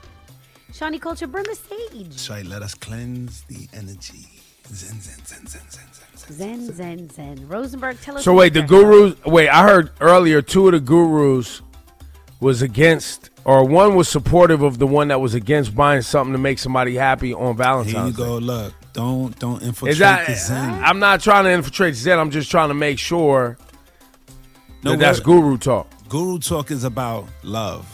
[0.71, 2.17] Shawnee Culture, burn the stage.
[2.17, 4.27] Shai, let us cleanse the energy.
[4.73, 6.35] Zen, zen, zen, zen, zen, zen.
[6.37, 7.47] Zen, zen, zen.
[7.49, 8.23] Rosenberg, tell us.
[8.23, 9.15] So what wait, the you're- gurus.
[9.25, 11.61] Wait, I heard earlier two of the gurus
[12.39, 16.39] was against, or one was supportive of the one that was against buying something to
[16.39, 17.91] make somebody happy on Valentine's.
[17.93, 18.17] Here you Day.
[18.17, 18.37] go.
[18.37, 20.25] Look, don't don't infiltrate Is that?
[20.27, 20.83] the Zen.
[20.83, 22.17] I'm not trying to infiltrate Zen.
[22.17, 23.57] I'm just trying to make sure
[24.83, 25.87] No, that that's what- guru talk.
[26.09, 27.85] Guru talk is about love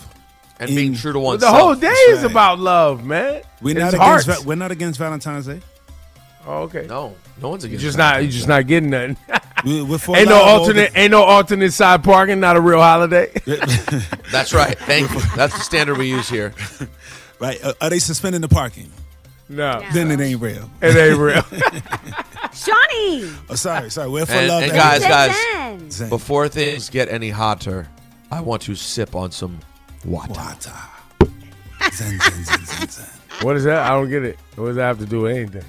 [0.60, 3.42] And being true to But the whole day is about love, man.
[3.62, 4.24] We're It's not hearts.
[4.26, 4.42] against.
[4.44, 5.62] Va- We're not against Valentine's Day.
[6.50, 6.86] Oh, okay.
[6.88, 7.84] No, no one's You against.
[7.84, 8.22] just not.
[8.22, 9.18] You're just not getting nothing.
[9.66, 10.92] We, we're ain't no love all alternate.
[10.96, 12.40] Ain't no alternate side parking.
[12.40, 13.30] Not a real holiday.
[14.32, 14.78] That's right.
[14.80, 15.20] Thank you.
[15.36, 16.54] That's the standard we use here.
[17.40, 17.62] Right?
[17.64, 18.90] Uh, are they suspending the parking?
[19.50, 19.82] No.
[19.94, 20.70] Then it ain't real.
[20.82, 21.44] It ain't real.
[22.54, 23.32] Shawnee!
[23.50, 24.10] Oh, sorry, sorry.
[24.10, 24.64] We're for And, love.
[24.64, 26.10] and every guys, guys, Zen.
[26.10, 27.88] before things get any hotter,
[28.32, 29.60] I want to sip on some
[30.06, 30.34] water.
[30.34, 33.06] Zen, zen, zen, zen, zen.
[33.42, 33.84] What is that?
[33.86, 34.38] I don't get it.
[34.56, 35.64] What does that have to do with anything?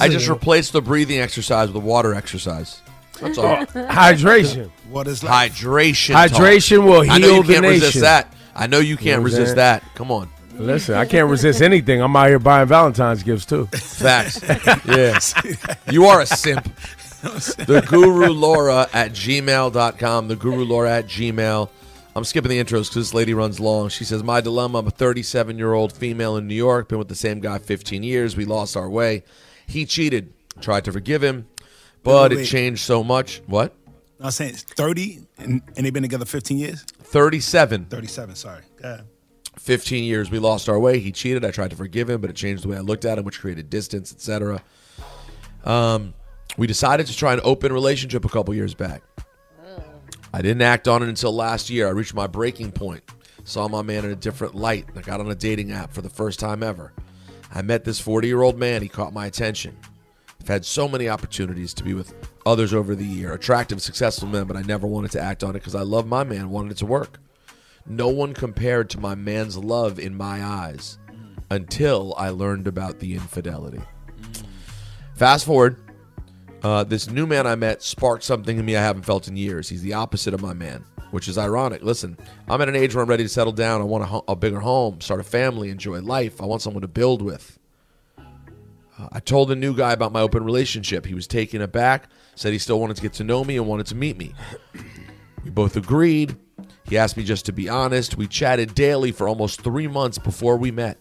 [0.00, 2.80] I just replaced the breathing exercise with a water exercise.
[3.20, 3.56] That's all.
[3.66, 4.70] Hydration.
[4.90, 5.54] What is life?
[5.54, 6.14] Hydration.
[6.14, 6.84] Hydration talk.
[6.86, 8.34] will I know heal you the can't resist that.
[8.54, 9.56] I know you You can't know resist saying?
[9.56, 9.82] that.
[9.94, 10.28] Come on.
[10.54, 12.00] Listen, I can't resist anything.
[12.00, 13.66] I'm out here buying Valentine's gifts too.
[13.66, 14.40] Facts.
[14.86, 15.18] yeah.
[15.90, 16.68] You are a simp.
[17.22, 20.28] The Guru Laura at gmail.com.
[20.28, 21.68] The Guru Laura at gmail.
[22.14, 23.88] I'm skipping the intros because this lady runs long.
[23.88, 27.08] She says, My dilemma I'm a 37 year old female in New York, been with
[27.08, 28.36] the same guy 15 years.
[28.36, 29.24] We lost our way.
[29.66, 30.32] He cheated.
[30.60, 31.46] Tried to forgive him,
[32.02, 33.42] but Wait, it changed so much.
[33.46, 33.74] What?
[34.20, 36.82] I was saying it's 30 and, and they've been together 15 years?
[37.02, 37.86] 37.
[37.86, 38.62] 37, sorry.
[38.82, 39.02] Yeah.
[39.58, 42.36] 15 years we lost our way he cheated i tried to forgive him but it
[42.36, 44.62] changed the way i looked at him which created distance etc
[45.64, 46.12] um,
[46.58, 49.02] we decided to try an open relationship a couple years back
[50.34, 53.02] i didn't act on it until last year i reached my breaking point
[53.44, 56.10] saw my man in a different light i got on a dating app for the
[56.10, 56.92] first time ever
[57.52, 59.76] i met this 40 year old man he caught my attention
[60.40, 64.46] i've had so many opportunities to be with others over the year attractive successful men
[64.46, 66.78] but i never wanted to act on it because i love my man wanted it
[66.78, 67.18] to work
[67.88, 70.98] no one compared to my man's love in my eyes
[71.50, 73.80] until I learned about the infidelity.
[75.14, 75.80] Fast forward,
[76.62, 79.68] uh, this new man I met sparked something in me I haven't felt in years.
[79.68, 80.84] He's the opposite of my man,
[81.16, 81.82] which is ironic.
[81.82, 83.80] Listen, I'm at an age where I'm ready to settle down.
[83.80, 86.42] I want a, a bigger home, start a family, enjoy life.
[86.42, 87.58] I want someone to build with.
[88.18, 91.06] Uh, I told the new guy about my open relationship.
[91.06, 93.86] He was taken aback, said he still wanted to get to know me and wanted
[93.86, 94.34] to meet me.
[95.42, 96.36] We both agreed.
[96.84, 98.18] He asked me just to be honest.
[98.18, 100.98] We chatted daily for almost three months before we met.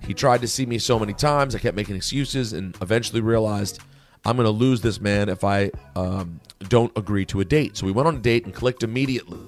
[0.00, 1.54] He tried to see me so many times.
[1.54, 3.80] I kept making excuses and eventually realized
[4.24, 7.76] I'm going to lose this man if I um, don't agree to a date.
[7.76, 9.38] So we went on a date and clicked immediately.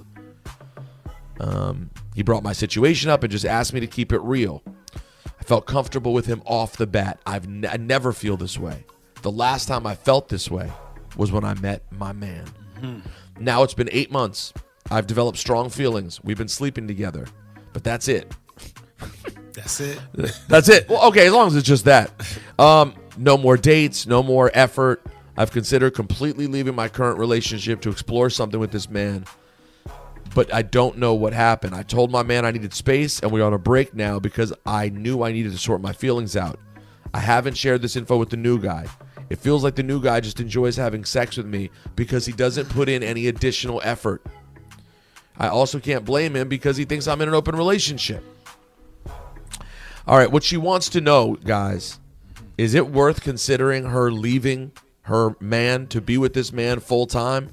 [1.41, 4.63] Um, he brought my situation up and just asked me to keep it real.
[4.95, 7.19] I felt comfortable with him off the bat.
[7.27, 8.85] I've n- I never feel this way.
[9.23, 10.71] The last time I felt this way
[11.17, 12.45] was when I met my man.
[13.41, 14.53] Now it's been eight months.
[14.91, 16.23] I've developed strong feelings.
[16.23, 17.27] We've been sleeping together,
[17.73, 18.33] but that's it.
[19.55, 20.01] That's it.
[20.49, 20.89] That's it.
[20.89, 22.11] Well, okay, as long as it's just that.
[22.59, 25.07] Um, no more dates, no more effort.
[25.37, 29.25] I've considered completely leaving my current relationship to explore something with this man,
[30.35, 31.75] but I don't know what happened.
[31.75, 34.89] I told my man I needed space, and we're on a break now because I
[34.91, 36.59] knew I needed to sort my feelings out.
[37.13, 38.87] I haven't shared this info with the new guy.
[39.31, 42.69] It feels like the new guy just enjoys having sex with me because he doesn't
[42.69, 44.25] put in any additional effort.
[45.37, 48.23] I also can't blame him because he thinks I'm in an open relationship.
[50.07, 51.99] All right, what she wants to know, guys,
[52.57, 54.73] Is it worth considering her leaving
[55.05, 57.51] her man to be with this man full time?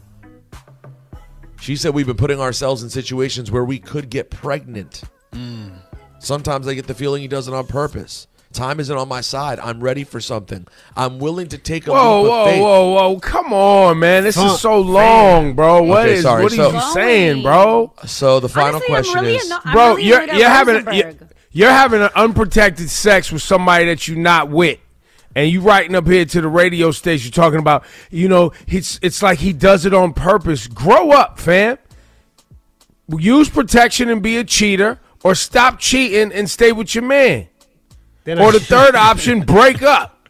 [1.60, 5.04] She said we've been putting ourselves in situations where we could get pregnant.
[5.34, 5.74] Mm.
[6.20, 8.28] Sometimes I get the feeling he does it on purpose.
[8.52, 9.60] Time isn't on my side.
[9.60, 10.68] I'm ready for something.
[10.97, 12.62] I'm willing to take a Whoa, leap of whoa, faith.
[12.62, 13.20] whoa, whoa!
[13.22, 14.24] Come on, man.
[14.24, 14.54] This Huh.
[14.54, 15.84] is so long, bro.
[15.84, 16.24] What Okay, is?
[16.24, 16.43] sorry.
[16.43, 17.93] What So- are you saying, bro?
[18.06, 21.14] So the final Honestly, question really is, anno- bro, really you're you're having you're,
[21.52, 24.80] you're having an unprotected sex with somebody that you're not with.
[25.36, 29.23] And you writing up here to the radio station talking about, you know, it's it's
[29.23, 30.67] like he does it on purpose.
[30.67, 31.77] Grow up, fam.
[33.17, 37.47] Use protection and be a cheater, or stop cheating and stay with your man.
[38.23, 40.29] Then or I- the third option, break up.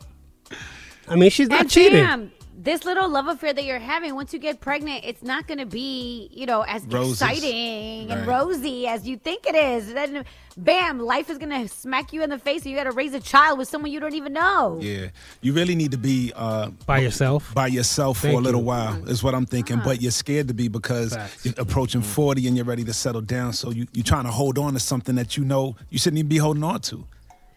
[1.07, 1.99] I mean, she's not And cheating.
[2.03, 2.31] Damn,
[2.63, 5.65] this little love affair that you're having, once you get pregnant, it's not going to
[5.65, 7.19] be, you know, as Roses.
[7.21, 9.93] exciting and rosy as you think it is.
[9.93, 12.91] Then, bam, life is going to smack you in the face, and you got to
[12.91, 14.77] raise a child with someone you don't even know.
[14.79, 15.07] Yeah,
[15.41, 17.51] you really need to be uh, By yourself?
[17.55, 18.67] By yourself for a little you.
[18.67, 19.81] while is what I'm thinking.
[19.83, 23.53] But you're scared to be because you're approaching 40 and you're ready to settle down.
[23.53, 26.29] So you you're trying to hold on to something that you know you shouldn't even
[26.29, 27.07] be holding on to,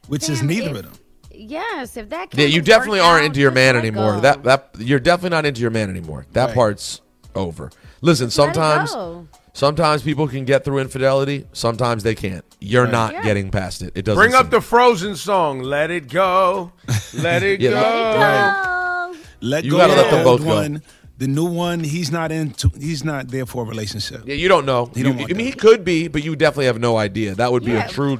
[0.08, 0.92] which is neither if- of them.
[1.36, 4.14] Yes, if that can yeah, you can't definitely aren't out, into your man anymore.
[4.14, 4.20] go.
[4.20, 6.26] That that you're definitely not into your man anymore.
[6.32, 6.54] That Right.
[6.54, 7.00] part's
[7.34, 7.70] over.
[8.00, 8.94] Listen, sometimes
[9.52, 11.46] sometimes people can get through infidelity.
[11.52, 12.44] Sometimes they can't.
[12.60, 12.92] You're Right.
[12.92, 13.22] not Yeah.
[13.22, 13.92] getting past it.
[13.94, 15.60] It doesn't Bring up the Frozen song.
[15.60, 16.72] Let it go.
[17.14, 19.12] Let it Yeah, go.
[19.12, 20.80] let Let You go gotta let the them old both go.
[21.16, 22.70] The new one, he's not into.
[22.80, 24.22] He's not there for a relationship.
[24.26, 24.90] Yeah, you don't know.
[24.94, 27.34] He You- don't I mean, he could be, but you definitely have no idea.
[27.36, 27.86] That would be Yeah.
[27.86, 28.18] a true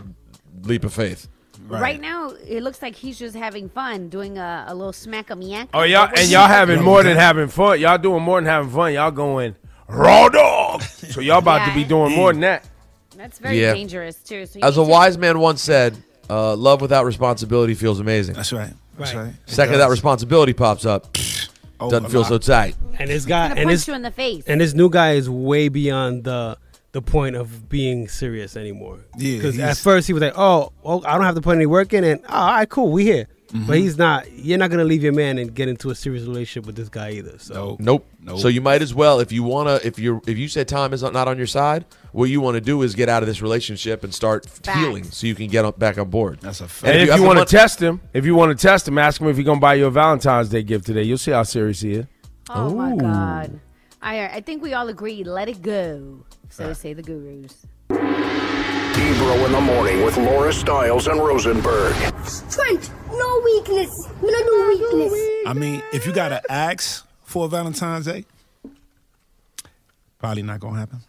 [0.63, 1.27] leap of faith.
[1.67, 2.01] Right.
[2.01, 5.69] now, it looks like he's just having fun, doing a, a little smack of yak.
[5.73, 7.81] Oh, y'all and y'all having more than having fun.
[7.81, 8.93] Y'all doing more than having fun.
[8.93, 9.55] Y'all going
[9.89, 10.83] raw dog.
[10.83, 12.69] So y'all about to be doing more than that.
[13.17, 13.73] That's very Yeah.
[13.75, 14.45] dangerous too.
[14.47, 15.97] So As a to- wise man once said,
[16.29, 18.73] uh, "Love without responsibility feels amazing." That's right.
[18.99, 19.29] That's right.
[19.29, 21.17] It Second, that responsibility pops up,
[21.81, 22.29] Oh, doesn't a feel lot.
[22.29, 22.77] so tight.
[22.99, 24.45] And this guy gonna and punch this you in the face.
[24.47, 26.57] and this new guy is way beyond the
[26.95, 29.01] the point of being serious anymore.
[29.19, 31.67] Yeah, because at first he was like, "Oh, well, I don't have to put any
[31.67, 33.27] work in," and oh, all right, cool, we here.
[33.49, 33.67] Mm-hmm.
[33.67, 34.31] But he's not.
[34.33, 37.11] You're not gonna leave your man and get into a serious relationship with this guy
[37.11, 37.39] either.
[37.39, 38.07] So Nope.
[38.21, 38.39] Nope.
[38.39, 40.93] So you might as well, if you wanna, if you are if you said time
[40.93, 43.43] is not on your side, what you want to do is get out of this
[43.43, 46.41] relationship and start healing, so you can get on, back on board.
[46.43, 46.95] That's a fact.
[46.95, 48.99] And if have you the want to test him, if you want to test him,
[48.99, 51.03] ask him if he's gonna buy you a Valentine's Day gift today.
[51.03, 52.07] You'll see how serious he is.
[52.51, 53.61] Oh my god.
[54.01, 55.25] I I think we all agree.
[55.25, 56.25] Let it go.
[56.55, 57.67] So say the gurus.
[57.91, 61.93] Ebro in the morning with Laura Stylez and Rosenberg.
[62.25, 64.09] Strength, no weakness.
[64.23, 65.13] No, no weakness.
[65.49, 68.25] I mean, if you got to ask for Valentine's Day,
[70.21, 71.01] probably not gonna happen.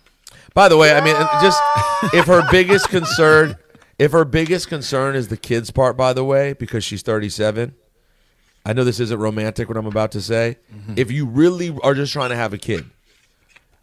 [0.56, 1.62] By the way, I mean, just
[2.16, 3.56] if her biggest concern,
[4.00, 7.76] if her biggest concern is the kids part, by the way, because she's 37,
[8.66, 10.58] I know this isn't romantic what I'm about to say.
[10.74, 10.94] Mm-hmm.
[10.98, 12.90] If you really are just trying to have a kid,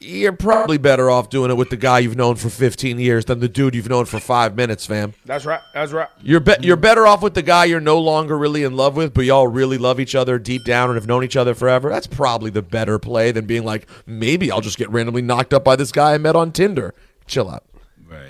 [0.02, 3.40] you're probably better off doing it with the guy you've known for 15 years than
[3.40, 5.14] the dude you've known for five minutes, fam.
[5.24, 5.60] That's right.
[5.72, 6.08] That's right.
[6.20, 9.14] You're be- you're better off with the guy you're no longer really in love with,
[9.14, 11.88] but y'all really love each other deep down and have known each other forever.
[11.88, 15.64] That's probably the better play than being like, maybe I'll just get randomly knocked up
[15.64, 16.94] by this guy I met on Tinder.
[17.26, 17.64] Chill out.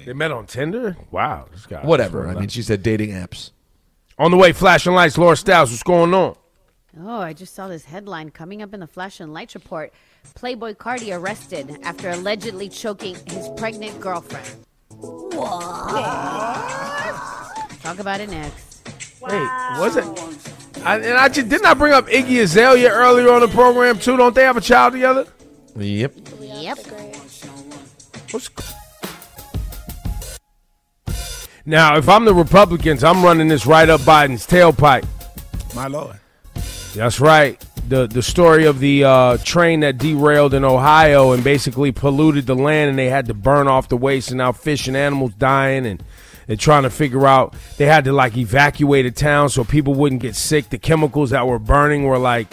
[0.04, 0.96] They met on Tinder.
[1.10, 1.80] Wow, this guy.
[1.82, 2.28] Whatever.
[2.28, 3.50] I mean, she said dating apps.
[4.18, 5.18] On the way, flashing lights.
[5.18, 6.36] Laura Stylez, what's going on?
[7.00, 9.94] Oh, I just saw this headline coming up in the Flash and Lights report.
[10.34, 14.46] Playboi Carti arrested after allegedly choking his pregnant girlfriend.
[14.90, 15.40] What?
[17.82, 18.86] Talk about it next.
[19.22, 19.32] Wait,
[19.78, 20.04] was it?
[20.84, 24.16] I, and I just didn't I bring up Iggy Azalea earlier on the program too?
[24.18, 25.26] Don't they have a child together?
[25.76, 26.14] Yep.
[26.40, 26.78] Yep.
[28.32, 28.50] What's
[31.64, 35.06] now, if I'm the Republicans, I'm running this right up Biden's tailpipe.
[35.74, 36.18] My lord.
[36.94, 37.58] That's right.
[37.88, 42.54] The the story of the uh, train that derailed in Ohio and basically polluted the
[42.54, 45.86] land, and they had to burn off the waste, and now fish and animals dying,
[45.86, 46.02] and
[46.46, 47.54] they're trying to figure out.
[47.78, 50.68] They had to like evacuate a town so people wouldn't get sick.
[50.68, 52.48] The chemicals that were burning were like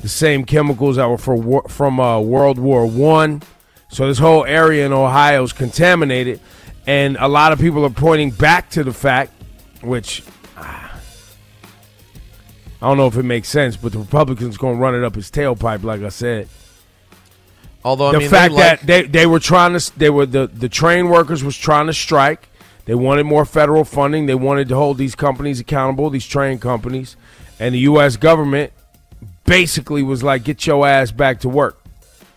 [0.00, 3.42] the same chemicals that were for from uh, World War One.
[3.90, 6.40] So this whole area in Ohio is contaminated,
[6.86, 9.32] and a lot of people are pointing back to the fact,
[9.80, 10.22] which
[12.80, 15.14] I don't know if it makes sense, but the Republicans going to run it up
[15.16, 16.48] his tailpipe, like I said.
[17.84, 20.26] Although I the mean, fact they like- that they, they were trying to they were
[20.26, 22.48] the the train workers was trying to strike.
[22.84, 24.26] They wanted more federal funding.
[24.26, 27.16] They wanted to hold these companies accountable, these train companies,
[27.60, 28.16] and the U.S.
[28.16, 28.72] government
[29.44, 31.80] basically was like, "Get your ass back to work.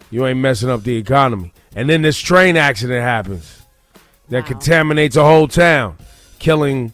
[0.09, 3.61] You ain't messing up the economy." And then this train accident happens
[4.29, 5.97] that contaminates a whole town,
[6.39, 6.93] killing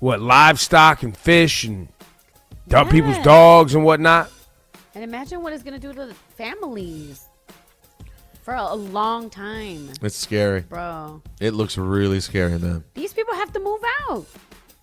[0.00, 1.88] what livestock and fish and
[2.68, 4.30] People's dogs and whatnot.
[4.94, 7.26] And imagine what it's gonna do to the families
[8.42, 9.90] for a, a long time.
[10.02, 10.60] It's scary.
[10.62, 11.22] Bro.
[11.40, 12.84] It looks really scary, man.
[12.94, 14.26] These people have to move out.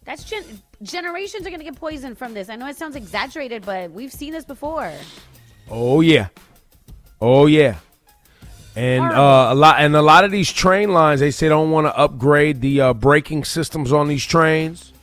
[0.06, 2.50] That's gen- generations are gonna get poisoned from this.
[2.50, 4.94] I know it sounds exaggerated, but we've seen this before.
[5.70, 6.28] Oh yeah,
[7.20, 7.78] oh yeah,
[8.76, 11.88] and uh, a lot and a lot of these train lines they say don't want
[11.88, 14.94] to upgrade the uh, braking systems on these trains.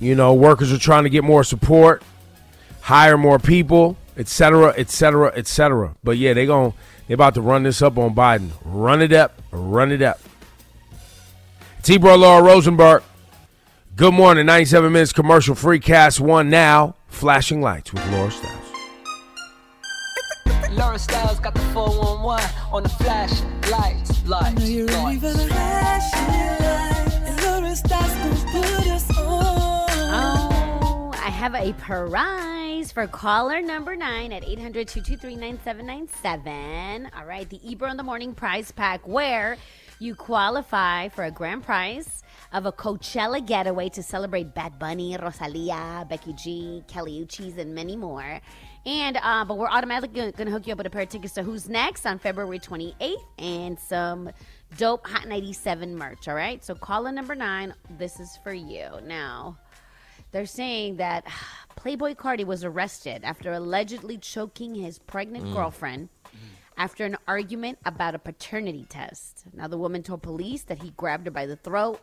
[0.00, 2.02] You know, workers are trying to get more support,
[2.82, 5.94] hire more people, etc., etc., etc.
[6.04, 6.74] But yeah, they gon'
[7.06, 8.50] they about to run this up on Biden.
[8.64, 10.20] Run it up, run it up.
[11.82, 13.02] T-Bro Laura Rosenberg.
[13.94, 14.44] Good morning.
[14.44, 16.96] 97 minutes commercial free cast one now.
[17.08, 18.66] Flashing lights with Laura Stylez.
[20.76, 23.40] Laura Stylez got the 411 on the flash
[23.70, 26.85] lights, lights, lights.
[31.46, 37.08] Have a prize for caller number nine at 800 223 9797.
[37.16, 39.56] All right, the Ebro in the Morning prize pack, where
[40.00, 46.04] you qualify for a grand prize of a Coachella getaway to celebrate Bad Bunny, Rosalia,
[46.10, 48.40] Becky G, Kali Uchis, and many more.
[48.84, 51.34] And uh, but we're automatically going to hook you up with a pair of tickets
[51.34, 54.32] to Who's Next on February 28th and some
[54.78, 56.26] dope Hot 97 merch.
[56.26, 59.56] All right, so caller number nine, this is for you now.
[60.32, 61.24] They're saying that
[61.76, 65.54] Playboi Carti was arrested after allegedly choking his pregnant Mm.
[65.54, 66.08] girlfriend
[66.76, 69.44] after an argument about a paternity test.
[69.54, 72.00] Now, the woman told police that he grabbed her by the throat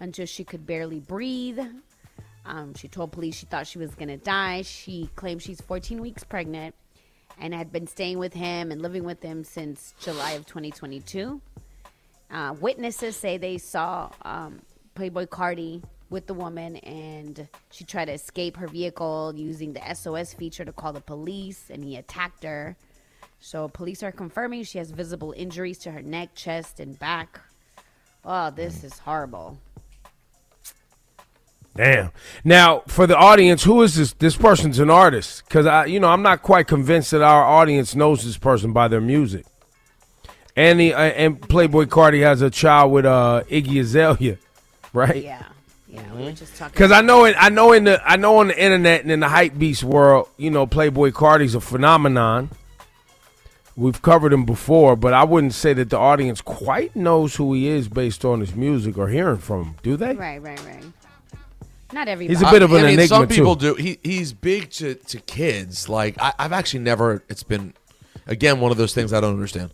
[0.00, 1.58] until she could barely breathe.
[2.46, 4.62] Um, she told police she thought she was going to die.
[4.62, 6.74] She claims she's 14 weeks pregnant
[7.38, 11.40] and had been staying with him and living with him since July of 2022.
[12.30, 14.62] Uh, witnesses say they saw um,
[14.94, 20.32] Playboi Carti with the woman and she tried to escape her vehicle using the SOS
[20.34, 22.76] feature to call the police and he attacked her.
[23.40, 27.40] So police are confirming she has visible injuries to her neck, chest, and back.
[28.24, 29.58] Oh, this is horrible.
[31.76, 32.10] Damn.
[32.42, 34.14] Now, for the audience, who is this?
[34.14, 37.94] This person's an artist because I, you know, I'm not quite convinced that our audience
[37.94, 39.44] knows this person by their music.
[40.56, 44.38] And the uh, and Playboi Carti has a child with uh, Iggy Azalea,
[44.94, 45.22] right?
[45.22, 45.44] Yeah,
[45.96, 46.02] yeah.
[46.02, 46.24] We mm-hmm.
[46.24, 46.72] were just talking.
[46.72, 47.34] Because I know it.
[47.38, 50.28] I know in the I know on the internet and in the hype beast world,
[50.36, 52.50] you know, Playboi Carti's a phenomenon.
[53.76, 57.68] We've covered him before, but I wouldn't say that the audience quite knows who he
[57.68, 59.74] is based on his music or hearing from him.
[59.82, 60.14] Do they?
[60.14, 60.84] Right, right, right.
[61.92, 62.34] Not everybody.
[62.34, 63.74] He's a bit of an I mean, enigma Some people too.
[63.76, 63.82] do.
[63.82, 65.88] He he's big to, to kids.
[65.88, 67.22] Like I, I've actually never.
[67.28, 67.74] It's been
[68.26, 69.70] again one of those things I don't understand.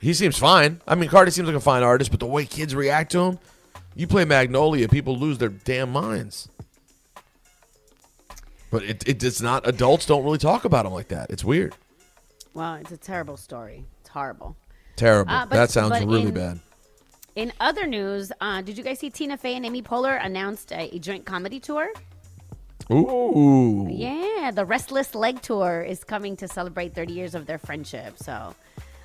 [0.00, 0.80] He seems fine.
[0.86, 3.38] I mean, Carti seems like a fine artist, but the way kids react to him,
[3.94, 6.48] you play Magnolia, people lose their damn minds.
[8.70, 9.66] But it, it does not.
[9.66, 11.30] Adults don't really talk about them like that.
[11.30, 11.74] It's weird.
[12.54, 13.84] Well, it's a terrible story.
[14.00, 14.56] It's horrible.
[14.96, 15.32] Terrible.
[15.32, 16.60] Uh, but- that sounds really in- bad.
[17.36, 20.94] In other news, uh, did you guys see Tina Fey and Amy Poehler announced a,
[20.94, 21.92] a joint comedy tour?
[22.90, 23.86] Ooh.
[23.88, 28.18] Yeah, the Restless Leg Tour is coming to celebrate 30 years of their friendship.
[28.18, 28.54] So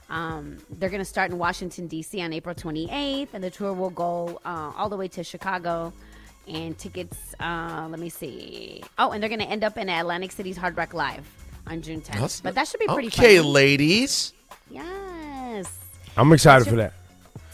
[0.09, 2.21] um, they're going to start in Washington, D.C.
[2.21, 5.91] on April 28th, and the tour will go uh, all the way to Chicago.
[6.47, 8.83] And tickets, uh, let me see.
[8.99, 11.25] Oh, and they're going to end up in Atlantic City's Hard Rock Live
[11.65, 12.07] on June 10th.
[12.13, 13.49] That's- but that should be pretty Okay, funny.
[13.49, 14.31] ladies.
[14.69, 15.67] Yes.
[16.15, 16.93] I'm excited That's for that.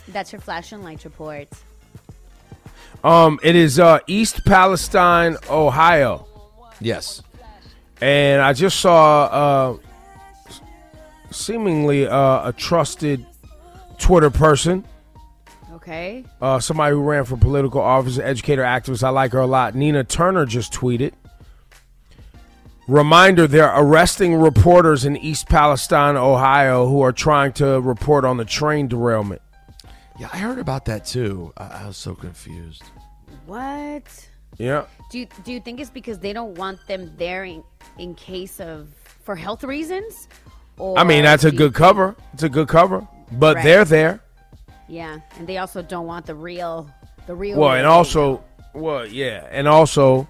[0.10, 1.48] That's your flash and lights report.
[3.04, 6.28] Um, it is uh, East Palestine, Ohio.
[6.80, 7.22] Yes.
[8.02, 9.80] And I just saw uh, s-
[11.32, 13.26] seemingly uh, a trusted
[13.98, 14.86] Twitter person,
[15.74, 16.24] Okay.
[16.42, 19.04] uh, somebody who ran for political office, educator, activist.
[19.04, 19.74] I like her a lot.
[19.76, 21.14] Nina Turner just tweeted.
[22.88, 28.46] Reminder they're arresting reporters in East Palestine, Ohio, who are trying to report on the
[28.46, 29.42] train derailment.
[30.20, 31.54] Yeah, I heard about that too.
[31.58, 32.84] I, I was so confused.
[33.46, 34.04] What?
[34.58, 34.86] Yeah.
[35.10, 37.64] Do you, do you think it's because they don't want them there in,
[37.98, 38.90] in case of
[39.24, 40.28] for health reasons?
[40.98, 42.16] I mean, that's a good cover.
[42.34, 43.08] It's a good cover.
[43.32, 43.64] But Right.
[43.64, 44.22] they're there.
[44.88, 46.90] Yeah, and they also don't want the real,
[47.28, 47.58] the real.
[47.60, 48.44] Well, and also,
[48.74, 50.28] well, yeah, and also,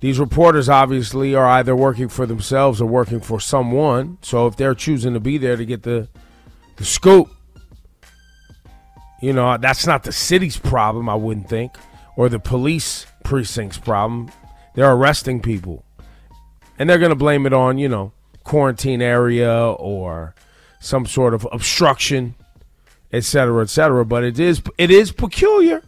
[0.00, 4.18] these reporters obviously are either working for themselves or working for someone.
[4.20, 6.08] So if they're choosing to be there to get the
[6.76, 7.30] the scoop,
[9.22, 11.72] you know, that's not the city's problem, I wouldn't think,
[12.16, 14.30] or the police precinct's problem.
[14.74, 15.84] They're arresting people,
[16.78, 18.12] and they're going to blame it on you know
[18.44, 20.34] quarantine area or
[20.80, 22.34] some sort of obstruction,
[23.12, 24.04] et cetera, et cetera.
[24.04, 25.82] But it is it is peculiar.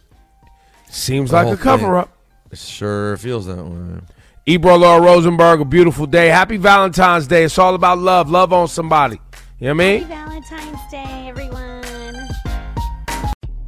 [0.89, 2.17] Seems The like a cover up.
[2.51, 4.01] thing Sure feels that way.
[4.47, 6.29] Ebro Laura Rosenberg, a beautiful day.
[6.29, 7.43] Happy Valentine's Day.
[7.45, 8.31] It's all about love.
[8.31, 9.21] Love on somebody.
[9.59, 10.05] You know what I mean?
[10.07, 11.66] Valentine's Day, everyone.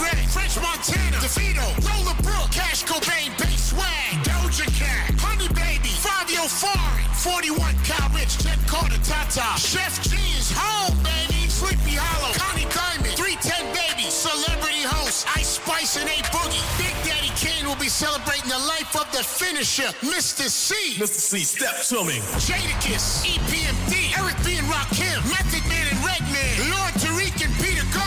[0.00, 6.48] Red, French Montana, DeVito, Lola Brooke, Cash Cobain, Bass Swag, Doja Cat, Honey Baby, Fivio
[6.48, 12.64] Foreign, 41, Cal Rich, Jenn Carter, Tata, Sheff G is home, baby, Sleepy Hallow, Connie
[12.72, 17.92] Diamond, 310 Baby, Celebrity Host, Ice Spice and A Boogie, Big Daddy Kane will be
[17.92, 20.48] celebrating the life of the finisher, Mr.
[20.48, 20.96] Cee.
[20.96, 21.20] Mr.
[21.20, 22.16] Cee, step to me.
[22.40, 24.56] Jadakiss, EPMD, Eric B.
[24.56, 27.52] and Rakim, Method Man and Redman, Lord Tariq and